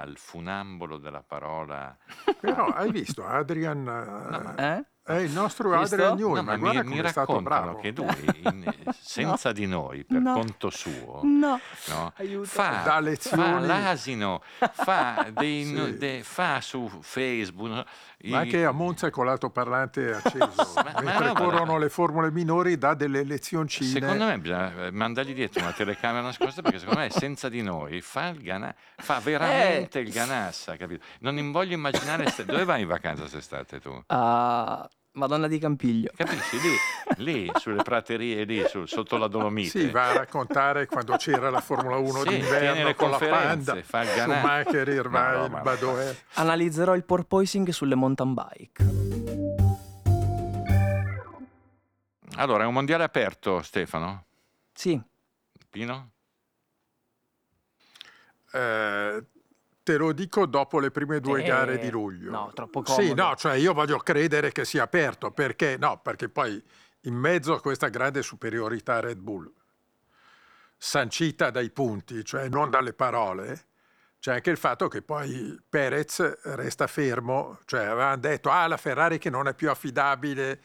[0.00, 1.96] al funambolo della parola
[2.40, 4.84] Però hai visto, Adrian ma- eh, Eh?
[5.04, 5.94] è il nostro Visto?
[5.96, 7.80] Adrian No, Newey, ma mi, mi è stato raccontano bravo.
[7.80, 10.32] che lui, in- senza di noi, per No.
[10.34, 11.58] conto suo, No.
[11.88, 12.12] no,
[12.44, 13.66] fa, Dà fa lezioni.
[13.66, 15.72] l'asino, fa, dei, Sì.
[15.74, 17.84] no- de- fa su Facebook.
[18.30, 22.78] Ma anche a Monza con l'altoparlante acceso, Ma- mentre no, ma- corrono le formule minori,
[22.78, 24.00] dà delle lezioncine.
[24.00, 28.00] Secondo me bisogna eh, mandargli dietro una telecamera nascosta perché secondo me senza di noi
[28.00, 30.02] fa, il gana- fa veramente Eh.
[30.02, 31.04] il ganassa, capito?
[31.20, 34.02] Non voglio immaginare ste- dove vai in vacanza quest'estate tu?
[34.06, 36.10] Ah, Madonna di Campiglio.
[36.16, 36.56] Capisci?
[37.18, 39.68] Lì, lì sulle praterie, lì su- sotto la Dolomite.
[39.80, 44.02] Sì, va a raccontare quando c'era la Formula 1 Sì, d'inverno con la Panda, fa
[44.02, 44.08] il.
[44.08, 46.16] Schumacher, Ma Irvine, no, ma- Badoer.
[46.34, 48.84] Analizzerò il porpoising sulle mountain bike.
[52.36, 54.24] Allora, è un mondiale aperto, Stefano?
[54.72, 54.98] Sì,
[55.68, 56.10] Pino?
[58.52, 59.24] Eh,
[59.82, 62.30] te lo dico dopo le prime due Eh, gare di luglio.
[62.30, 63.22] no, troppo Sì, comodo.
[63.22, 66.62] no, cioè io voglio credere che sia aperto, perché no, perché poi
[67.02, 69.50] in mezzo a questa grande superiorità Red Bull,
[70.76, 73.66] sancita dai punti, cioè non dalle parole,
[74.18, 79.18] c'è anche il fatto che poi Perez resta fermo, cioè avevano detto ah la Ferrari
[79.18, 80.60] che non è più affidabile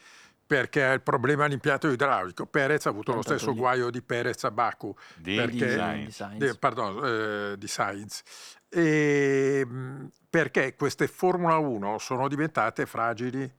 [0.46, 2.46] perché ha il problema all'impianto idraulico.
[2.46, 3.56] Perez ha avuto lo stesso lì.
[3.58, 6.04] guaio di Perez a Baku, Di perché, design.
[6.04, 6.50] di Sainz.
[6.52, 7.04] di- pardon,
[7.52, 8.22] eh, di Sainz.
[8.68, 13.50] E, mh, perché queste Formula 1 sono diventate fragili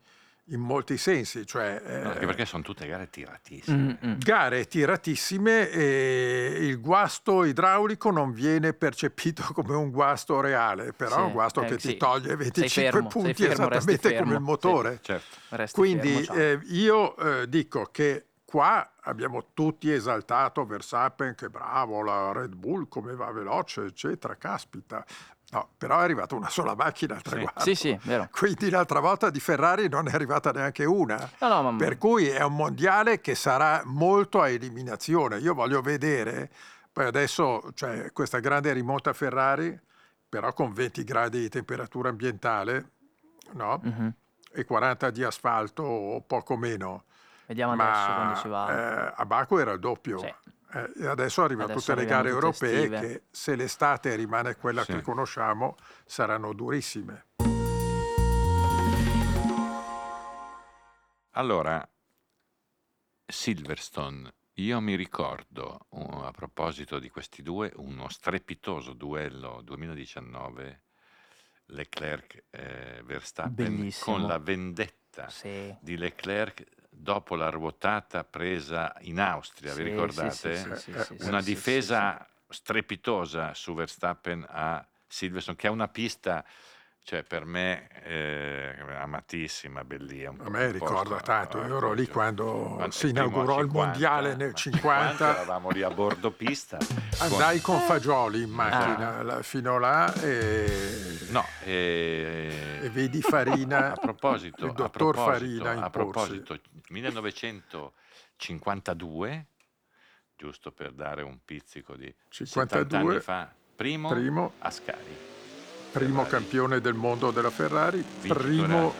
[0.51, 3.99] in molti sensi, cioè eh, No, anche perché sono tutte gare tiratissime.
[4.03, 4.17] Mm, mm.
[4.17, 11.19] gare tiratissime e il guasto idraulico non viene percepito come un guasto reale, però Sì,
[11.19, 11.97] è un guasto eh, che ti sì.
[11.97, 14.99] toglie Sei 25 fermo, punti fermo, esattamente come il motore.
[15.01, 15.37] Certo.
[15.49, 22.01] Resti Quindi fermo, eh, io eh, dico che qua abbiamo tutti esaltato Verstappen, che bravo,
[22.01, 25.05] la Red Bull come va veloce, eccetera, caspita.
[25.51, 27.61] No, però è arrivata una sola macchina al traguardo.
[27.61, 28.29] Sì, sì, vero.
[28.31, 31.29] Quindi l'altra volta di Ferrari non è arrivata neanche una.
[31.39, 35.39] No, no, Per cui è un mondiale che sarà molto a eliminazione.
[35.39, 36.51] Io voglio vedere,
[36.91, 39.77] poi adesso c'è questa grande rimonta Ferrari,
[40.29, 42.91] però con 20 gradi di temperatura ambientale,
[43.53, 43.79] no?
[43.83, 44.13] Mhm.
[44.51, 47.05] E 40 di asfalto o poco meno.
[47.49, 49.07] Vediamo Ma adesso quando si va.
[49.09, 50.19] eh, a Baku era il doppio.
[50.19, 50.31] Sì.
[50.71, 52.99] Eh, e adesso arrivano Adesso tutte le gare europee estive.
[52.99, 54.91] che se l'estate rimane quella Sì.
[54.93, 57.25] che conosciamo saranno durissime.
[61.31, 61.83] Allora,
[63.25, 70.83] Silverstone, io mi ricordo, uh, a proposito di questi due, uno strepitoso duello 2019
[71.65, 74.17] Leclerc-Verstappen Bellissimo.
[74.17, 75.75] con la vendetta Sì.
[75.81, 76.63] di Leclerc
[77.01, 80.55] dopo la ruotata presa in Austria, Sì, vi ricordate?
[80.75, 86.43] sì, sì, Una difesa strepitosa su Verstappen a Silverstone, che è una pista,
[87.09, 90.43] cioè per me eh, amatissima, bellissima.
[90.43, 95.37] A me ricorda tanto, io ero lì quando si inaugurò il 50, mondiale nel 50.
[95.37, 96.77] Eravamo lì a bordo pista.
[97.17, 103.95] Andai con Fagioli in macchina la- fino là e, No, eh, e vedi Farina, a
[103.95, 106.41] proposito, il a dottor proposito, Farina a in porsi.
[106.43, 109.45] proposito, 1952,
[110.35, 115.28] giusto per dare un pizzico di 70 anni 52, fa, primo, primo, Ascari,
[115.91, 118.93] primo campione del mondo della Ferrari, primo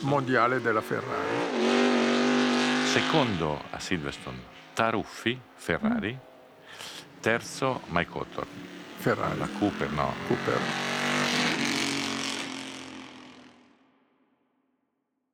[0.00, 1.26] mondiale della Ferrari.
[2.92, 4.38] secondo a Silverstone,
[4.72, 6.16] Taruffi, Ferrari,
[7.20, 10.60] terzo Mike Hawthorne, Ferrari, la Cooper no, Cooper.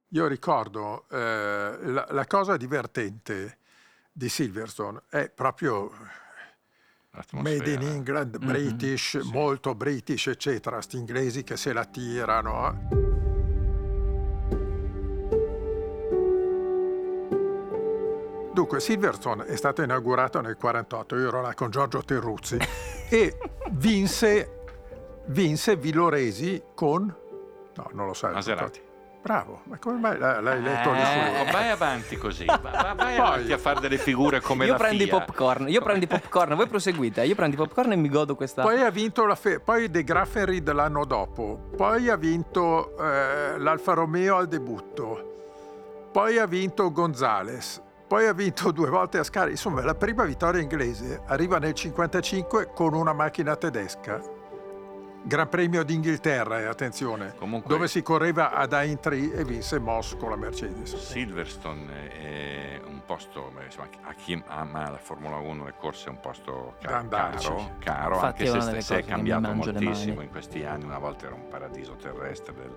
[0.09, 3.59] Io ricordo eh, la, la cosa divertente
[4.13, 5.91] di Silverstone è proprio
[7.15, 7.57] l'atmosfera.
[7.57, 9.31] Made in England, Mhm, British, sì.
[9.33, 13.13] molto British, eccetera, sti inglesi che se la tirano.
[18.53, 22.57] Dunque, Silverstone è stato inaugurato nel 48, io ero là con Giorgio Terruzzi
[23.11, 23.37] e
[23.73, 24.61] vinse,
[25.27, 27.13] vinse Villoresi con...
[27.75, 28.33] No, non lo sai.
[28.33, 28.81] Maserati.
[29.25, 31.41] Bravo, ma come mai l'hai letto Eh.
[31.41, 34.73] Oh, vai avanti così, va- va- vai Poi- avanti a fare delle figure come io
[34.73, 35.19] la prendo i FIA.
[35.19, 38.61] popcorn, io prendo i popcorn, voi proseguite, io prendo i popcorn e mi godo questa...
[38.61, 43.95] Poi ha vinto la Fe- poi De Graffenried l'anno dopo, poi ha vinto eh, l'Alfa
[43.95, 49.53] Romeo al debutto, poi ha vinto Gonzales, poi ha vinto due volte Ascari.
[49.53, 54.21] Insomma, la prima vittoria inglese arriva nel 55 con una macchina tedesca.
[55.27, 60.29] Gran Premio d'Inghilterra, eh, attenzione, Comunque- dove si correva ad Aintree e vinse Moss con
[60.29, 60.95] la Mercedes.
[60.97, 66.21] Silverstone è un posto, insomma, a chi ama la Formula 1 le corse è un
[66.21, 67.47] posto ca- andarci.
[67.49, 71.25] caro, caro Infatti anche se delle si è cambiato moltissimo in questi anni, una volta
[71.27, 72.77] era un paradiso terrestre del-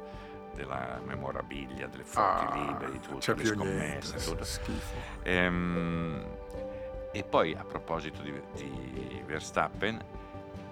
[0.56, 4.44] della memorabilia, delle foto Ah, libere, di tutto, c'è le più scommesse, niente, tutto.
[4.46, 4.96] schifo.
[5.24, 6.26] Ehm,
[7.12, 10.02] e poi a proposito di, di Verstappen,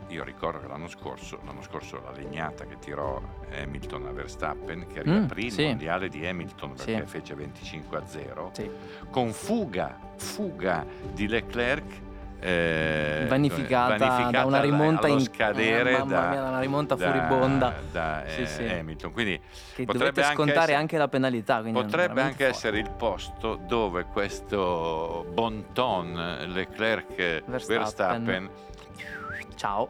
[0.10, 3.22] io ricordo che l'anno scorso, l'anno scorso la legnata che tirò
[3.62, 5.62] Hamilton a Verstappen, che Mm, riaprì sì.
[5.62, 7.06] il mondiale di Hamilton perché Sì.
[7.08, 8.70] fece 25 a 0, Sì.
[9.10, 12.04] con fuga, fuga di Leclerc.
[12.42, 17.74] eh, Vanificata, da una rimonta in- scadere eh, da, mia, una rimonta da- furibonda.
[17.92, 18.64] da, Sì, eh, sì.
[18.66, 19.12] Hamilton.
[19.14, 19.40] Quindi
[19.74, 21.62] Che potrebbe anche scontare essere- anche la penalità.
[21.64, 22.46] Potrebbe anche forte.
[22.46, 26.14] essere il posto dove questo bon ton
[26.50, 27.16] Leclerc
[27.46, 27.78] Verstappen.
[27.78, 28.50] Verstappen,
[29.56, 29.90] Ciao,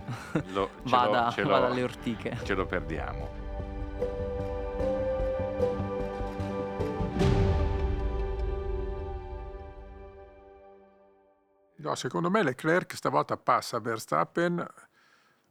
[0.53, 2.37] lo, ce, vada, lo, ce, lo, vada alle ortiche.
[2.43, 3.29] ce lo perdiamo.
[11.77, 14.65] No, secondo me Leclerc stavolta passa Verstappen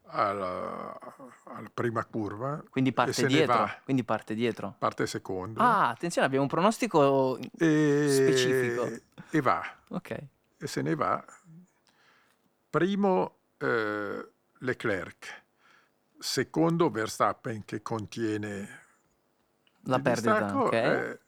[0.06, 0.98] alla,
[1.44, 3.70] alla prima curva Quindi parte dietro.
[3.84, 4.74] Quindi parte dietro.
[4.78, 8.88] parte secondo Ah, attenzione, abbiamo un pronostico e, specifico.
[9.30, 10.18] e va Ok.
[10.58, 11.22] e se ne va.
[12.70, 15.42] Primo eh, Leclerc,
[16.18, 18.82] secondo Verstappen che contiene
[19.84, 20.72] La perdita, distacco, ok.
[20.72, 21.20] eh,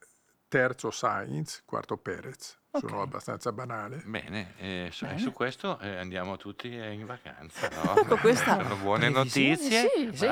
[0.48, 2.58] terzo Sainz, quarto Perez.
[2.76, 3.02] Sono Ok.
[3.06, 4.02] abbastanza banale.
[4.04, 5.18] Bene, e su, Bene.
[5.18, 7.68] su questo eh, andiamo tutti in vacanza.
[7.96, 8.04] No?
[8.06, 9.88] Con questa Sono buone previsione, notizie.
[9.88, 10.26] Sì, sì.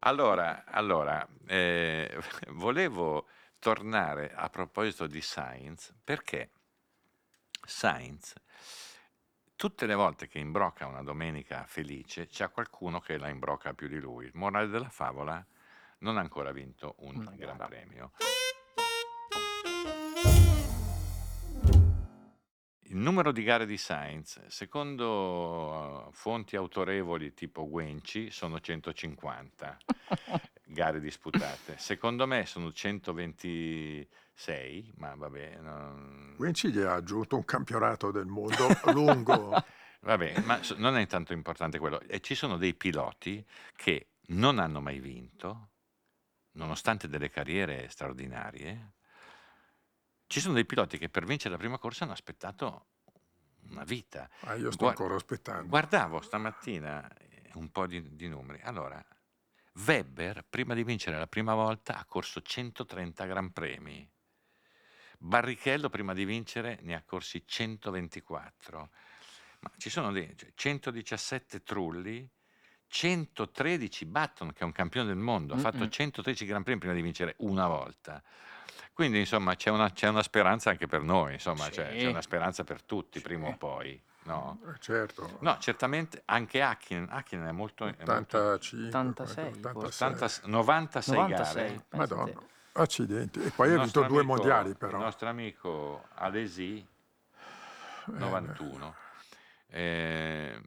[0.00, 2.18] Allora, allora eh,
[2.52, 3.26] volevo
[3.58, 6.50] tornare a proposito di Sainz, perché
[7.70, 8.34] Sainz,
[9.54, 13.98] tutte le volte che imbrocca una domenica felice, c'è qualcuno che la imbrocca più di
[13.98, 14.28] lui.
[14.34, 15.42] Morale della favola,
[15.98, 17.68] non ha ancora vinto un Una gran gara.
[17.68, 18.10] premio.
[22.82, 29.78] Il numero di gare di Sainz, secondo uh, fonti autorevoli tipo Guenci, sono 150
[30.66, 31.78] gare disputate.
[31.78, 32.72] Secondo me sono
[34.40, 35.58] 126, ma vabbè.
[35.60, 39.62] non- Guinci gli ha aggiunto un campionato del mondo lungo.
[40.00, 42.00] Vabbè, ma non è tanto importante quello.
[42.00, 43.44] E ci sono dei piloti
[43.76, 45.68] che non hanno mai vinto,
[46.52, 48.92] nonostante delle carriere straordinarie.
[50.26, 52.86] Ci sono dei piloti che per vincere la prima corsa hanno aspettato
[53.68, 54.28] una vita.
[54.40, 55.68] Ah, io sto Guarda- ancora aspettando.
[55.68, 58.60] Guardavo stamattina eh, un po' di, di numeri.
[58.62, 59.04] Allora,
[59.84, 64.08] Weber, prima di vincere la prima volta, ha corso 130 Gran Premi.
[65.22, 68.88] Barrichello, prima di vincere, ne ha corsi 124.
[69.60, 72.26] Ma ci sono dei, cioè, 117 Trulli,
[72.88, 75.90] 113 Button, che è un campione del mondo, ha fatto Mm-mm.
[75.90, 78.22] 113 Gran Premi prima di vincere una volta.
[78.94, 81.98] Quindi, insomma, c'è una, c'è una speranza anche per noi, insomma, c'è, Sì.
[81.98, 83.56] c'è una speranza per tutti, prima o Sì.
[83.58, 84.02] poi.
[84.22, 84.58] No?
[84.66, 85.36] Eh, certo.
[85.40, 87.84] No, certamente anche Hakkinen, Hakkinen è molto...
[87.84, 90.12] È molto 85, 86, 86.
[90.12, 91.84] 80 96, 96, gare.
[91.90, 92.58] Madonna, te.
[92.72, 93.42] Accidenti.
[93.42, 94.98] E poi ha Il vinto due amico- mondiali Il però.
[94.98, 96.86] nostro amico Alesi,
[98.06, 98.94] 91.
[99.68, 100.60] Eh,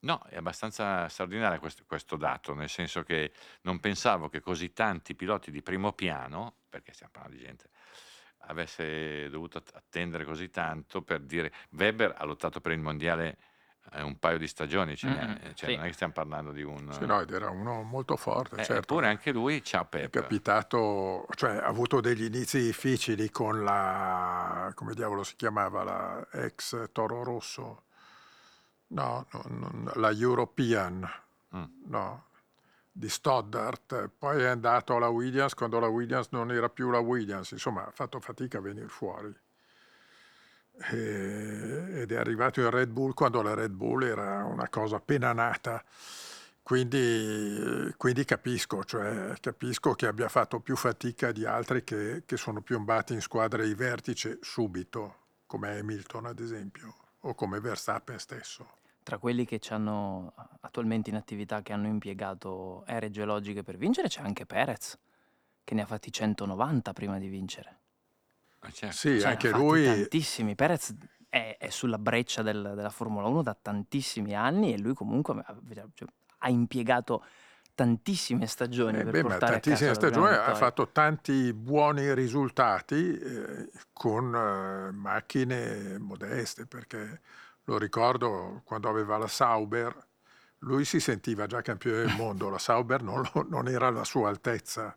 [0.00, 3.32] no, è abbastanza straordinario questo, questo dato, nel senso che
[3.62, 7.68] non pensavo che così tanti piloti di primo piano, perché stiamo parlando di gente,
[8.44, 13.36] avesse dovuto att- attendere così tanto per dire Weber ha lottato per il mondiale
[13.92, 15.74] eh, un paio di stagioni, ce n'è, Mm-mm, cioè, sì.
[15.76, 16.92] non è che stiamo parlando di un...
[16.92, 18.82] Sì, no, ed era uno molto forte, Eh, certo.
[18.94, 20.10] Eppure anche lui, ciao È Pep.
[20.10, 26.90] capitato, cioè ha avuto degli inizi difficili con la, come diavolo si chiamava, la ex
[26.92, 27.82] Toro Rosso,
[28.88, 31.08] no, no, non- la European,
[31.54, 31.64] Mm.
[31.86, 32.24] no,
[32.92, 37.50] di Stoddart, poi è andato alla Williams quando la Williams non era più la Williams,
[37.52, 39.34] insomma ha fatto fatica a venire fuori.
[40.90, 45.32] E- ed è arrivato in Red Bull quando la Red Bull era una cosa appena
[45.32, 45.82] nata.
[46.62, 52.60] Quindi, quindi capisco, cioè, capisco che abbia fatto più fatica di altri che, che sono
[52.60, 55.16] piombati in squadre di vertice subito,
[55.46, 58.78] come Hamilton ad esempio, o come Verstappen stesso.
[59.02, 64.06] Tra quelli che ci hanno attualmente in attività, che hanno impiegato ere geologiche per vincere,
[64.06, 64.96] c'è anche Perez,
[65.64, 67.79] che ne ha fatti 190 prima di vincere.
[68.62, 68.96] Eh, certo.
[68.96, 70.54] Sì, Cioè, anche lui, Tantissimi.
[70.54, 70.94] Perez
[71.28, 75.56] è, è sulla breccia del- della Formula 1 da tantissimi anni e lui comunque ha,
[75.94, 76.08] cioè,
[76.38, 77.24] ha impiegato
[77.74, 83.70] tantissime stagioni eh, per beh, portare a tantissime stagioni ha fatto tanti buoni risultati eh,
[83.92, 87.20] con eh, macchine modeste, perché
[87.64, 89.94] lo ricordo quando aveva la Sauber,
[90.58, 94.94] lui si sentiva già campione del mondo, la Sauber non, non era alla sua altezza.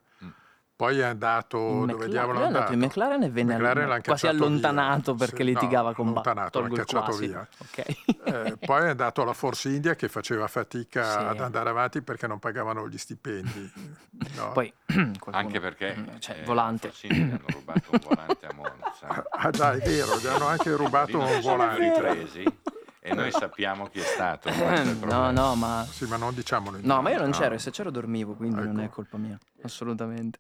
[0.84, 4.28] Poi è andato In dove McLaren- diavolo è andato in McLaren e venne McLaren quasi
[4.28, 5.26] allontanato via.
[5.28, 7.28] perché Sì, litigava no, con allontanato, il cacciato quasi.
[7.28, 7.48] via.
[7.60, 7.78] Ok.
[8.26, 11.18] Eh, poi è andato alla Force India che faceva fatica Sì.
[11.20, 13.72] ad andare avanti perché non pagavano gli stipendi.
[14.36, 14.52] no?
[14.52, 16.88] Poi qualcuno- Anche perché cioè, eh, volante.
[16.88, 19.26] a Forcini gli hanno rubato un volante a Monza.
[19.30, 21.80] Ah già, è vero, gli hanno anche rubato un si sono volante.
[21.94, 22.58] ripresi
[23.00, 24.50] e noi sappiamo chi è stato.
[24.50, 27.38] è il no, no, ma Sì, ma non diciamolo No, ma io non no.
[27.38, 28.96] c'ero e se c'ero dormivo, quindi non è Ecco.
[28.96, 30.40] colpa mia, assolutamente.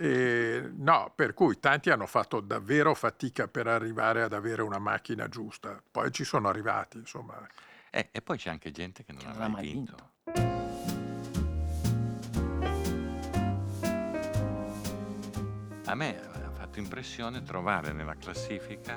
[0.00, 5.28] E, no, per cui tanti hanno fatto davvero fatica per arrivare ad avere una macchina
[5.28, 5.82] giusta.
[5.90, 7.34] Poi ci sono arrivati, insomma.
[7.90, 9.96] Eh, e poi c'è anche gente che non Che ha non ha mai mai vinto.
[15.86, 18.96] A me ha fatto impressione trovare nella classifica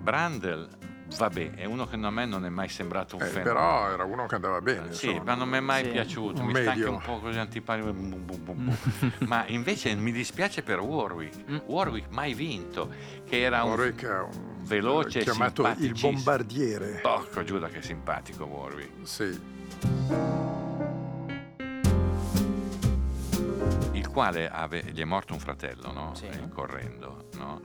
[0.00, 0.68] Brandel,
[1.16, 3.54] vabbè, è uno che a me non è mai sembrato un Eh, fenomeno.
[3.54, 4.92] però era uno che andava bene.
[4.92, 5.24] Sì, insomma.
[5.24, 5.90] ma non mi è mai Sì.
[5.90, 6.92] piaciuto, Un mi sta anche medio.
[6.92, 7.92] un po' così antipatico.
[7.92, 8.76] bum, bum, bum, bum.
[9.28, 11.50] ma invece mi dispiace per Warwick.
[11.50, 11.56] Mm.
[11.66, 12.90] Warwick mai vinto,
[13.24, 16.98] che era un Warwick è un veloce e chiamato il bombardiere.
[17.02, 19.06] Porco Giuda che simpatico Warwick.
[19.06, 19.54] Sì.
[23.92, 26.14] Il quale ave- gli è morto un fratello, no?
[26.14, 26.26] Sì.
[26.26, 27.60] Eh, correndo, no?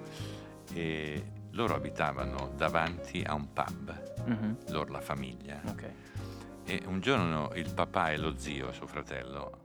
[0.73, 5.59] E loro abitavano davanti a un pub, Mhm, loro la famiglia.
[5.67, 5.89] Ok.
[6.65, 9.57] E un giorno il papà e lo zio, suo fratello,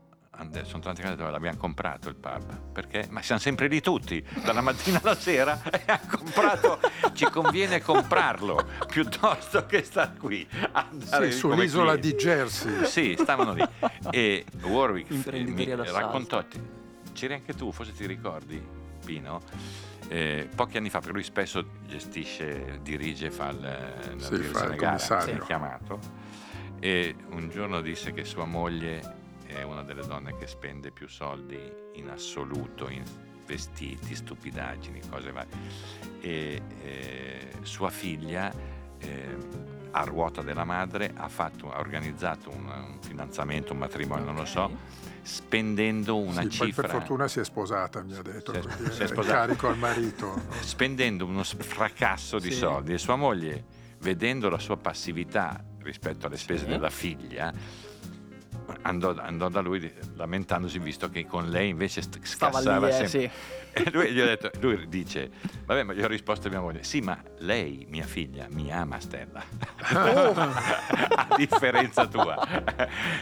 [0.64, 2.72] sono tornati a casa e l'abbiamo comprato il pub.
[2.72, 3.06] Perché?
[3.10, 6.80] Ma siamo sempre lì tutti, dalla mattina alla sera, e ha comprato,
[7.12, 10.46] ci conviene comprarlo, piuttosto che star qui.
[10.72, 12.84] andare Sì, sull'isola di Jersey.
[12.86, 13.64] Sì, stavano lì.
[14.10, 16.60] E Warwick mi raccontò, ti-
[17.12, 18.60] c'eri anche tu, forse ti ricordi,
[19.04, 19.40] Pino,
[20.08, 24.76] eh, pochi anni fa, perché lui spesso gestisce, dirige, fa il, la Sì, fa il
[24.76, 25.24] gara, commissario.
[25.24, 25.98] si è chiamato,
[26.80, 29.14] e un giorno disse che sua moglie
[29.46, 31.58] è una delle donne che spende più soldi
[31.94, 33.02] in assoluto in
[33.46, 35.54] vestiti, stupidaggini, cose varie.
[36.20, 38.52] E eh, sua figlia,
[38.98, 39.36] eh,
[39.92, 44.44] a ruota della madre, ha, fatto, ha organizzato un, un fidanzamento, un matrimonio, non lo
[44.44, 44.70] so.
[45.26, 48.52] Spendendo una Sì, poi cifra per fortuna si è sposata, mi ha detto.
[48.52, 49.34] Si è- si è sposata.
[49.38, 50.40] carico al marito.
[50.60, 52.58] spendendo uno fracasso di Sì.
[52.58, 53.64] soldi e sua moglie,
[54.00, 56.70] vedendo la sua passività rispetto alle spese Sì.
[56.70, 57.52] della figlia,
[58.82, 63.08] andò, andò da lui lamentandosi visto che con lei invece scassava lì, eh, sempre.
[63.08, 63.30] sì.
[63.76, 65.28] E lui, gli ho detto, lui dice,
[65.66, 68.98] vabbè, ma gli ho risposto a mia moglie, sì, ma lei, mia figlia, mi ama
[69.00, 69.44] Stella,
[69.84, 72.36] a differenza tua.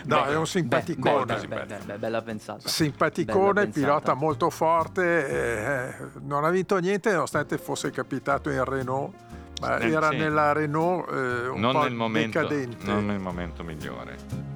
[0.05, 1.25] No, Beh, è un simpaticone.
[1.25, 1.67] beh, beh, simpatico.
[1.77, 2.69] beh, beh, bella pensata.
[2.69, 3.81] Simpaticone, Bella pensata.
[3.87, 9.13] pilota molto forte, eh, non ha vinto niente nonostante fosse capitato in Renault,
[9.61, 10.17] ma era sì.
[10.19, 12.85] nella Renault eh, un non po' nel, momento, decadente.
[12.87, 14.53] non nel momento migliore.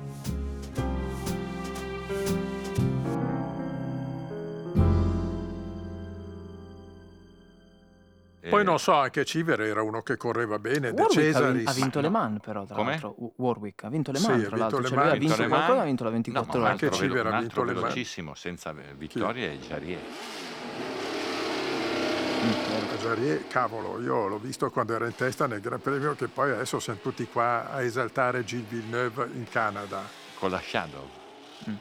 [8.49, 11.33] Poi Eh, non so, anche Civer era uno che correva bene, De Warwick ha, vin-
[11.33, 11.67] Cesaris.
[11.69, 12.19] ha vinto Le no.
[12.19, 12.91] Mans però, tra Come?
[12.91, 13.15] l'altro.
[13.37, 14.79] Warwick ha vinto Le Sì, Mans, ha tra vinto l'altro.
[14.81, 15.81] Le Cioè, ha vinto Le qualcosa, Mans.
[15.81, 16.71] ha vinto la No, 24 ma un ore.
[16.71, 17.83] Anche Civer ha vinto le Mans.
[17.83, 19.99] velocissimo senza eh, vittoria è Jarier.
[22.41, 22.87] Vero.
[23.01, 26.79] Jarier, cavolo, io l'ho visto quando era in testa nel Gran Premio che poi adesso
[26.81, 30.03] siamo tutti qua a esaltare Gilles Villeneuve in Canada.
[30.39, 31.18] Con la Shadow.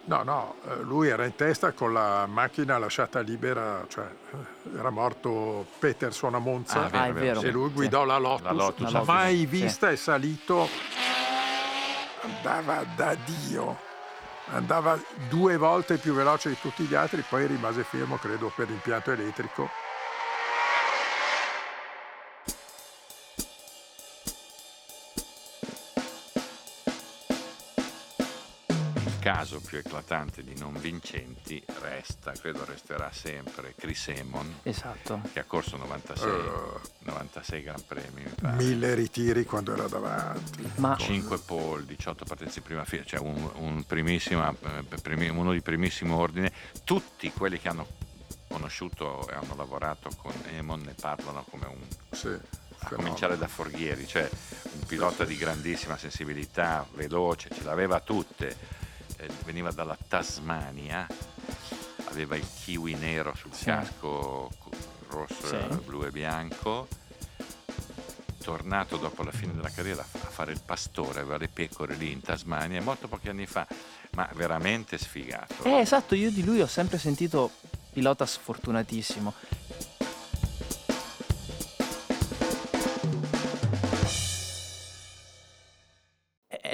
[0.06, 4.90] No, no, eh, lui era in testa con la macchina lasciata libera, cioè eh, era
[4.90, 7.46] morto Peterson a Monza Ah, vero, Ah, è vero, sì.
[7.46, 9.46] e lui guidò la Lotus, La Lotus, La Lotus, mai sì.
[9.46, 10.68] vista e salito,
[12.22, 13.78] andava da Dio,
[14.52, 15.00] andava
[15.30, 19.70] due volte più veloce di tutti gli altri, poi rimase fermo credo per l'impianto elettrico.
[29.34, 35.22] Caso più eclatante di non vincenti resta, credo resterà sempre, Chris Amon, Esatto.
[35.34, 36.80] che ha corso 96, Eh.
[37.00, 38.56] 96 Gran Premi, mi pare.
[38.56, 40.72] Mille ritiri quando era davanti.
[40.76, 45.62] Ma 5 pole, 18 partenze in prima fila, cioè un, un eh, primi- uno di
[45.62, 46.52] primissimo ordine.
[46.86, 47.86] Tutti quelli che hanno
[48.48, 52.30] conosciuto e hanno lavorato con Emon ne parlano come un Sì,
[52.80, 54.30] a cominciare da Forghieri, cioè
[54.72, 58.76] un pilota di grandissima sensibilità, veloce, ce l'aveva tutte,
[59.18, 61.08] eh, veniva dalla Tasmania,
[62.06, 63.66] aveva il kiwi nero sul Sì.
[63.66, 64.72] casco co-
[65.10, 65.78] rosso, Sì.
[65.86, 66.88] blu e bianco,
[68.44, 72.22] tornato dopo la fine della carriera a fare il pastore, aveva le pecore lì in
[72.22, 73.68] Tasmania, è morto pochi anni fa,
[74.12, 75.64] ma veramente sfigato.
[75.64, 77.52] Eh, esatto, io di lui ho sempre sentito
[77.92, 79.34] pilota sfortunatissimo.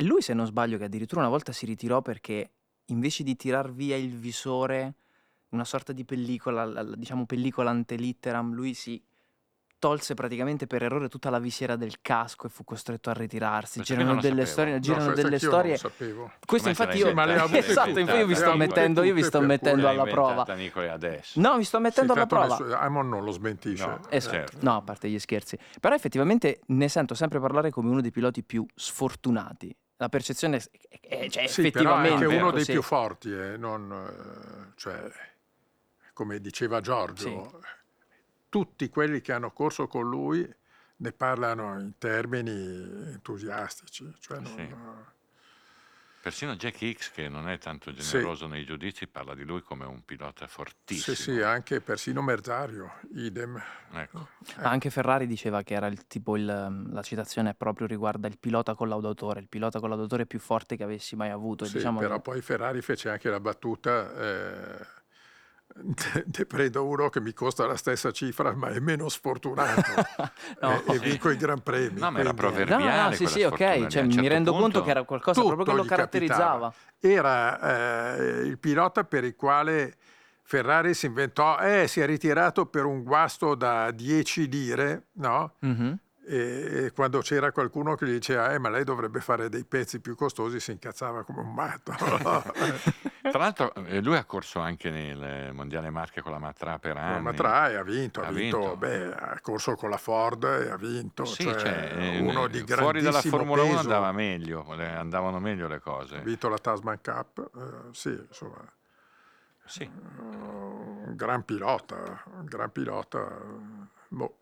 [0.03, 2.51] Lui, se non sbaglio, che addirittura una volta si ritirò perché
[2.87, 4.93] invece di tirar via il visore,
[5.49, 9.01] una sorta di pellicola, la- la- diciamo pellicola antelitteram, lui si
[9.79, 13.79] tolse praticamente per errore tutta la visiera del casco e fu costretto a ritirarsi.
[13.79, 14.45] Qui Girano delle sapevo.
[14.45, 16.31] storie, No, girano questa delle storie non lo sapevo.
[16.45, 19.89] questo infatti io Ma le esatto, infatti io vi sto mettendo, io vi sto mettendo
[19.89, 20.29] alla prova.
[20.29, 21.37] inventata Nicole adesso.
[21.41, 22.47] No, vi sto mettendo Sì, alla prova.
[22.47, 23.85] nessuno- Amon non lo smentisce.
[23.85, 23.99] No.
[24.09, 24.35] Esatto.
[24.35, 24.57] certo.
[24.61, 25.57] No, a parte gli scherzi.
[25.81, 29.75] Però effettivamente ne sento sempre parlare come uno dei piloti più sfortunati.
[29.97, 34.71] La percezione è, è- cioè, Sì, effettivamente è uno dei più forti, eh, non, eh,
[34.75, 35.09] cioè,
[36.13, 37.61] come diceva Giorgio,
[38.49, 40.47] tutti quelli che hanno corso con lui
[40.97, 42.51] ne parlano in termini
[43.11, 44.13] entusiastici.
[44.19, 44.75] Cioè non- Sì.
[46.23, 47.97] Persino Jack Hicks, che non è tanto Sì.
[47.97, 51.13] generoso nei giudizi, parla di lui come un pilota fortissimo.
[51.17, 53.61] Sì, sì, anche persino Merzario, idem.
[53.91, 54.29] Ecco.
[54.61, 58.73] Ma anche Ferrari diceva che era il tipo il, la citazione proprio riguarda il pilota
[58.73, 61.65] collaudatore, il pilota collaudatore più forte che avessi mai avuto.
[61.65, 64.85] Sì, diciamo però che- poi Ferrari fece anche la battuta, eh,
[65.95, 69.81] te, te prendo uno che mi costa la stessa cifra ma è meno sfortunato
[70.61, 70.81] No.
[70.85, 71.99] e, e vinco i Gran Premi.
[71.99, 73.09] No, ma era quindi- No, proverbiale.
[73.09, 73.57] no, sì, sì, ok.
[73.87, 76.71] Cioè, un mi certo rendo conto che era qualcosa proprio che lo caratterizzava.
[76.71, 76.73] capitava.
[76.99, 79.95] Era eh, il pilota per il quale
[80.45, 85.55] Ferrari si inventò, eh, si è ritirato per un guasto da 10 lire, no?
[85.59, 85.97] Mhm.
[86.25, 90.15] E, quando c'era qualcuno che gli diceva, eh, ma lei dovrebbe fare dei pezzi più
[90.15, 91.91] costosi, si incazzava come un matto.
[93.23, 97.21] Tra l'altro, eh, lui ha corso anche nel Mondiale Marche con la Matra per anni.
[97.23, 98.77] Ma tra e ha vinto, ha, Ha vinto, vinto.
[98.77, 101.25] beh, ha corso con la Ford e ha vinto.
[101.25, 103.81] Sì, cioè, cioè, eh, uno di fuori dalla grandissimo Formula 1 peso.
[103.81, 106.19] andava meglio, andavano meglio le Ha cose.
[106.19, 108.61] vinto la Tasman Cup, eh, sì, insomma,
[109.65, 109.89] Sì.
[110.19, 114.37] un gran pilota, un gran pilota, eh, boh,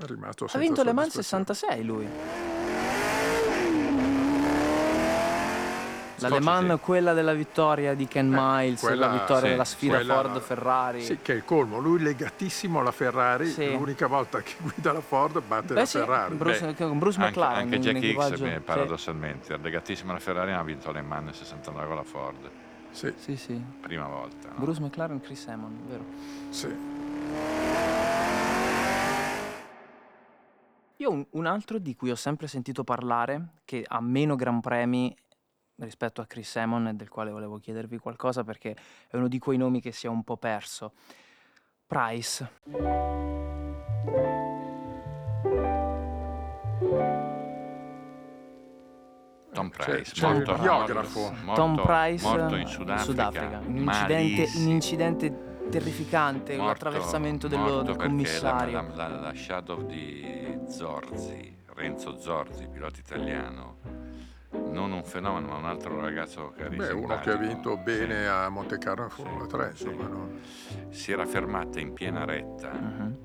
[0.00, 1.44] è rimasto Ha senza vinto Le Mans soddisfazione.
[1.44, 2.08] 66 lui.
[6.20, 9.64] La Le Mans, quella della vittoria di Ken Eh, Miles, quella- la vittoria sì, della
[9.64, 11.02] sfida quella- Ford-Ferrari.
[11.04, 13.70] Sì, che è il colmo, lui legatissimo alla Ferrari, Sì.
[13.70, 16.34] l'unica volta che guida la Ford batte Beh la sì, Ferrari.
[16.34, 18.60] Bruce, con Bruce Anche, McLaren anche Jack Hicks, beh, Sì.
[18.60, 22.50] paradossalmente, era legatissimo alla Ferrari, ma ha vinto le Man nel 69 con la Ford.
[22.92, 23.62] Sì, Sì, sì.
[23.82, 24.48] Prima volta.
[24.48, 24.54] no?
[24.56, 26.04] Bruce McLaren, Chris Hammond, vero?
[26.48, 28.05] sì.
[30.98, 35.14] Io un, un altro di cui ho sempre sentito parlare, che ha meno gran premi
[35.76, 38.74] rispetto a Chris e del quale volevo chiedervi qualcosa perché
[39.08, 40.92] è uno di quei nomi che si è un po' perso.
[41.86, 42.50] Price.
[49.52, 51.32] Tom Price, molto, il biografo.
[51.42, 57.82] morto- Tom Price morto in Sudafrica, Un incidente, un incidente terrificante, Morto- l'attraversamento dello, morto
[57.82, 58.80] del commissario.
[58.94, 63.76] La, la, la shadow di Zorzi, Renzo Zorzi, pilota italiano,
[64.70, 68.28] non un fenomeno, ma un altro ragazzo Beh, uno che ha vinto bene Sì.
[68.28, 69.84] a Monte Carlo in Formula Sì, 3, sì.
[69.88, 70.08] insomma.
[70.08, 70.30] no?
[70.90, 73.16] Si era fermata in piena retta Mhm.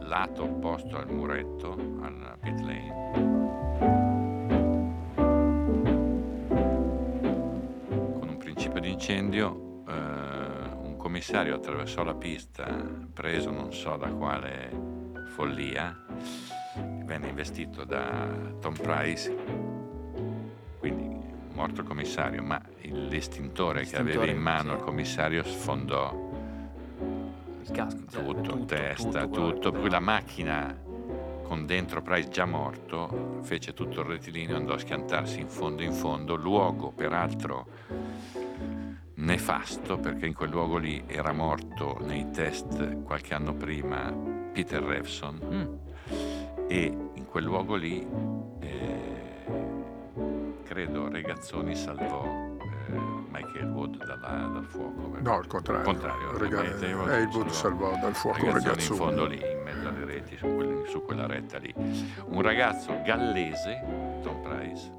[0.00, 2.96] lato opposto al muretto, al pit lane.
[8.18, 10.27] Con un principio di incendio, eh,
[11.08, 12.66] commissario attraversò la pista,
[13.14, 14.70] preso non so da quale
[15.28, 16.04] follia,
[17.06, 18.28] venne investito da
[18.60, 19.34] Tom Price,
[20.78, 21.18] quindi
[21.54, 26.30] morto il commissario, ma l'estintore che aveva in mano il commissario sfondò
[27.62, 30.78] il casco, tutto, tutto, testa, tutto, tutto, poi la macchina
[31.42, 35.94] con dentro Price già morto fece tutto il rettilineo, andò a schiantarsi in fondo in
[35.94, 37.66] fondo, luogo peraltro
[39.20, 44.12] nefasto perché in quel luogo lì era morto nei test qualche anno prima
[44.52, 46.66] Peter Revson Mm.
[46.68, 48.06] e in quel luogo lì
[48.60, 49.44] eh,
[50.64, 52.92] credo Regazzoni salvò eh,
[53.30, 55.16] Michael Wood dalla- dal fuoco.
[55.20, 55.82] No, il contrario.
[55.84, 58.98] Contrario, Rega- ovviamente, io Haywood salvò salvò dal fuoco Ragazzoni in Regazzoni.
[58.98, 61.74] fondo lì, in mezzo alle reti, su, quelle- su quella retta lì.
[61.76, 63.82] Un ragazzo gallese,
[64.22, 64.90] Tom Price.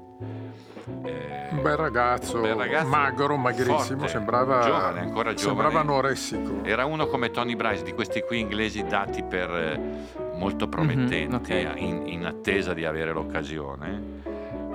[1.04, 5.38] Eh, Un bel ragazzo, bel ragazzo, magro, magrissimo, forte, sembrava, giovane, ancora giovane.
[5.62, 6.64] sembrava anoressico.
[6.64, 9.80] Era uno come Tony Bryce, di questi qui inglesi dati per eh,
[10.34, 11.72] molto promettenti, ok.
[11.76, 14.18] in, in attesa di avere l'occasione.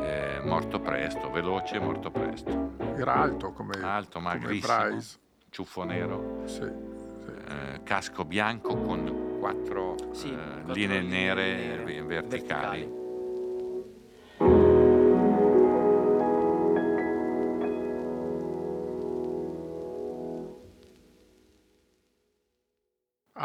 [0.02, 2.72] Eh, morto presto, veloce, morto presto.
[2.96, 5.18] Era alto come, Alto, come magrissimo, Price.
[5.50, 6.64] ciuffo nero, Sì, sì.
[6.64, 12.04] eh, casco bianco con quattro Sì, eh, quattro linee linee nere nere verticali.
[12.06, 13.04] verticali.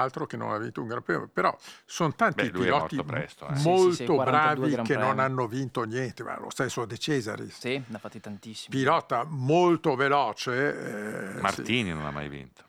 [0.01, 3.55] Altro che non ha vinto un Gran Premio, però sono tanti Beh, piloti presto, eh.
[3.55, 6.99] Sì, sì, molto sì, 42 bravi che non hanno vinto niente, ma lo stesso De
[6.99, 7.59] Cesaris.
[7.59, 8.77] Sì, ne ha fatti tantissimi.
[8.77, 11.29] Pilota molto veloce.
[11.31, 11.41] eh, sì.
[11.41, 12.69] Martini non ha mai vinto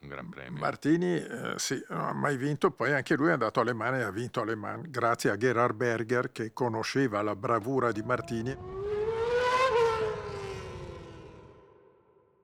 [0.00, 0.60] un gran premio.
[0.60, 4.02] Martini eh, sì, non ha mai vinto, poi anche lui è andato alle mani e
[4.02, 8.56] ha vinto alle mani, grazie a Gerhard Berger che conosceva la bravura di Martini.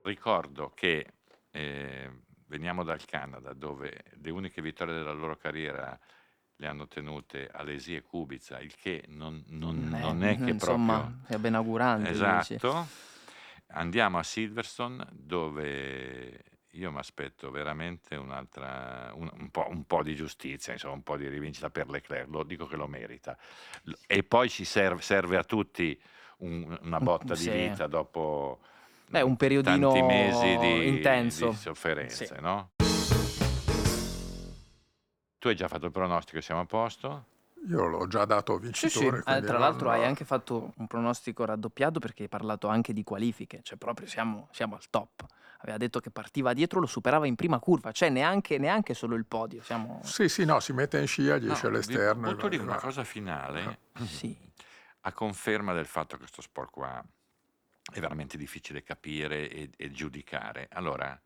[0.03, 1.13] Ricordo che
[1.51, 2.11] eh,
[2.53, 5.97] veniamo dal Canada dove le uniche vittorie della loro carriera
[6.57, 10.99] le hanno tenute Alesi e Kubica, il che non, non- Eh, non è che insomma,
[10.99, 11.35] proprio...
[11.35, 12.11] è ben augurante.
[12.11, 12.23] dici.
[12.53, 12.87] Esatto.
[13.75, 16.43] Andiamo a Silverstone dove
[16.73, 21.17] io mi aspetto veramente un'altra, un, un po', un po' di giustizia, insomma, un po'
[21.17, 23.35] di rivincita per Leclerc, lo dico che lo merita.
[24.05, 25.99] E poi ci serve, serve a tutti
[26.37, 27.49] un- una botta sì.
[27.49, 28.59] di vita dopo
[29.07, 31.49] Beh, un periodino tanti mesi di, intenso.
[31.49, 32.35] di sofferenze, Sì.
[32.39, 32.71] no?
[35.37, 37.25] Tu hai già fatto il pronostico, siamo a posto?
[37.67, 38.99] Io l'ho già dato Sì, sì.
[38.99, 39.17] vincitore.
[39.19, 43.03] Eh, tra non- l'altro hai anche fatto un pronostico raddoppiato perché hai parlato anche di
[43.03, 45.25] qualifiche, cioè proprio siamo, siamo al top.
[45.59, 49.25] Aveva detto che partiva dietro, lo superava in prima curva, cioè neanche, neanche solo il
[49.25, 49.61] podio.
[49.63, 50.01] Siamo...
[50.03, 52.29] Sì, sì, no, si mette in scia, gli No, esce all'esterno.
[52.37, 53.79] e lì va- una cosa finale.
[54.05, 54.35] Sì.
[55.05, 57.03] a conferma del fatto che questo sport qua
[57.91, 60.67] è veramente difficile capire e, e giudicare.
[60.71, 61.19] Allora,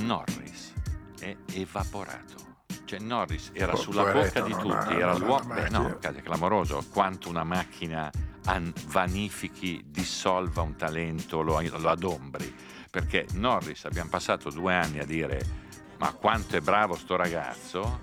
[0.00, 0.72] Norris
[1.20, 2.46] è evaporato.
[2.84, 5.54] Cioè Norris era Po- sulla bocca di tutti, era non ha l'uomo...
[5.54, 8.10] Beh no, è clamoroso quanto una macchina
[8.46, 12.54] an- vanifichi, dissolva un talento, lo, lo adombri.
[12.90, 15.66] Perché Norris abbiamo passato due anni a dire
[15.98, 18.02] ma quanto è bravo sto ragazzo,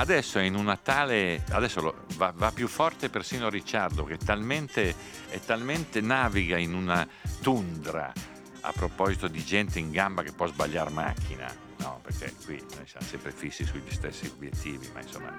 [0.00, 4.94] adesso è in una tale, adesso lo- va, va più forte persino Ricciardo che talmente,
[5.44, 7.06] talmente naviga in una
[7.42, 8.10] tundra
[8.62, 13.06] a proposito di gente in gamba che può sbagliare macchina, no, perché qui noi siamo
[13.06, 15.38] sempre fissi sugli stessi obiettivi, ma insomma...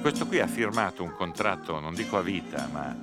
[0.00, 2.96] Questo qui ha firmato un contratto, non dico a vita, ma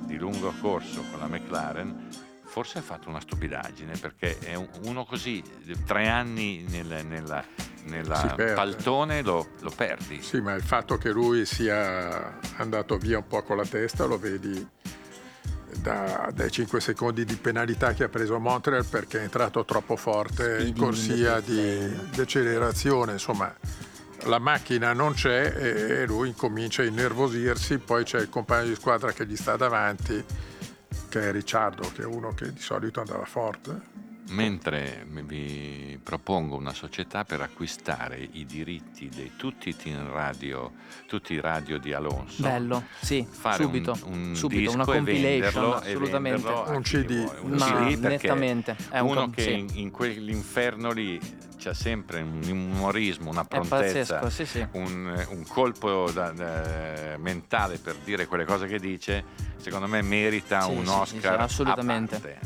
[0.00, 2.08] di lungo corso con la McLaren,
[2.50, 5.40] forse ha fatto una stupidaggine perché è un- uno così,
[5.86, 7.44] tre anni nel, nella,
[7.84, 10.20] nella paltone lo, lo perdi.
[10.20, 14.18] Sì, ma il fatto che lui sia andato via un po' con la testa lo
[14.18, 14.66] vedi
[15.76, 19.94] da- dai 5 secondi di penalità che ha preso a Montreal perché è entrato troppo
[19.96, 23.12] forte in Speeding corsia in the di, accelerazione.
[23.12, 23.54] Insomma,
[24.24, 25.54] la macchina non c'è
[26.02, 27.78] e lui incomincia a innervosirsi.
[27.78, 30.22] Poi c'è il compagno di squadra che gli sta davanti,
[31.10, 34.09] che è Ricciardo, che è uno che di solito andava forte.
[34.30, 40.72] Mentre vi propongo una società per acquistare i diritti di tutti i team radio,
[41.06, 42.42] tutti i radio di Alonso.
[42.42, 46.48] Bello, sì, Fare subito, un, un subito, disco una compilation, e assolutamente.
[46.48, 47.24] Un CD.
[47.24, 47.38] vuole.
[47.40, 49.52] Un Ma CD perché nettamente, è un uno com- che sì.
[49.58, 51.20] in, in quell'inferno lì
[51.58, 54.66] c'ha sempre un umorismo, una prontezza, pazzesco, sì, sì.
[54.72, 59.24] un, un colpo da- da- mentale per dire quelle cose che dice,
[59.56, 62.38] secondo me merita Sì, un Oscar sì, assolutamente.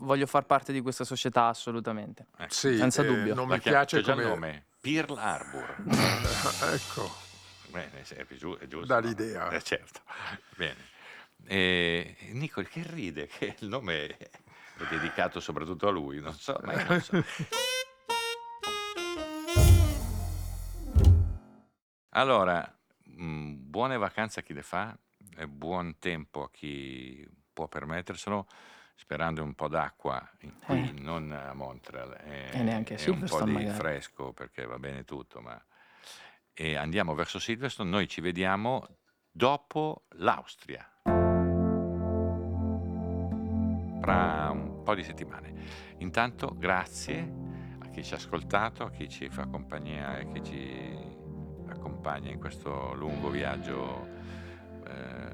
[0.00, 2.26] Voglio far parte di questa società assolutamente.
[2.36, 2.52] Ecco.
[2.52, 3.34] Sì, Senza eh, dubbio.
[3.34, 4.24] non mi chiam- piace c'è già come...
[4.24, 5.76] il nome, Pearl Harbor.
[6.74, 7.10] ecco,
[7.68, 8.86] Bene, è, giu- è giusto.
[8.86, 9.06] Dà no?
[9.06, 9.48] l'idea.
[9.50, 10.00] Eh, certo.
[10.56, 10.88] Bene.
[11.46, 14.30] E Nicole che ride che il nome è
[14.88, 17.22] dedicato soprattutto a lui, non so, ma non so.
[22.10, 24.96] Allora, mh, buone vacanze a chi le fa
[25.36, 28.46] e buon tempo a chi può permetterselo,
[29.00, 30.28] sperando un po' d'acqua
[30.64, 31.00] qui, Eh.
[31.00, 33.74] non a Montreal, e, E neanche a un po' di magari.
[33.74, 35.60] fresco perché va bene tutto, ma...
[36.52, 38.86] E andiamo verso Silverstone, noi ci vediamo
[39.30, 40.86] dopo l'Austria,
[44.00, 45.54] fra un po' di settimane.
[45.98, 47.32] Intanto grazie
[47.82, 50.98] a chi ci ha ascoltato, a chi ci fa compagnia e chi ci
[51.68, 54.06] accompagna in questo lungo viaggio
[54.86, 55.29] eh,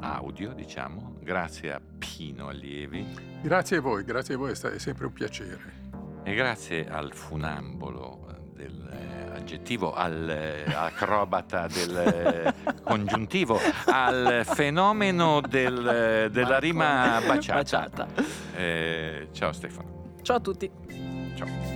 [0.00, 1.16] audio, diciamo.
[1.22, 3.06] Grazie a Pino Allievi
[3.42, 5.84] Grazie a voi, grazie a voi, è sempre un piacere.
[6.24, 8.24] e grazie al funambolo
[8.54, 17.58] del eh, aggettivo, al eh, acrobata del eh, congiuntivo, al fenomeno del, della rima baciata.
[17.60, 18.06] Baciata.
[18.56, 20.14] Eh, ciao Stefano.
[20.22, 20.70] Ciao a tutti.
[21.36, 21.75] Ciao.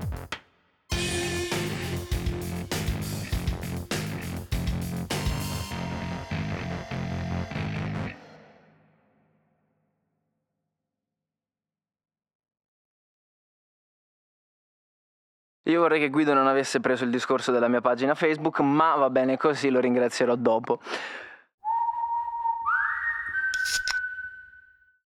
[15.71, 19.09] Io vorrei che Guido non avesse preso il discorso della mia pagina Facebook, ma va
[19.09, 20.81] bene così, lo ringrazierò dopo.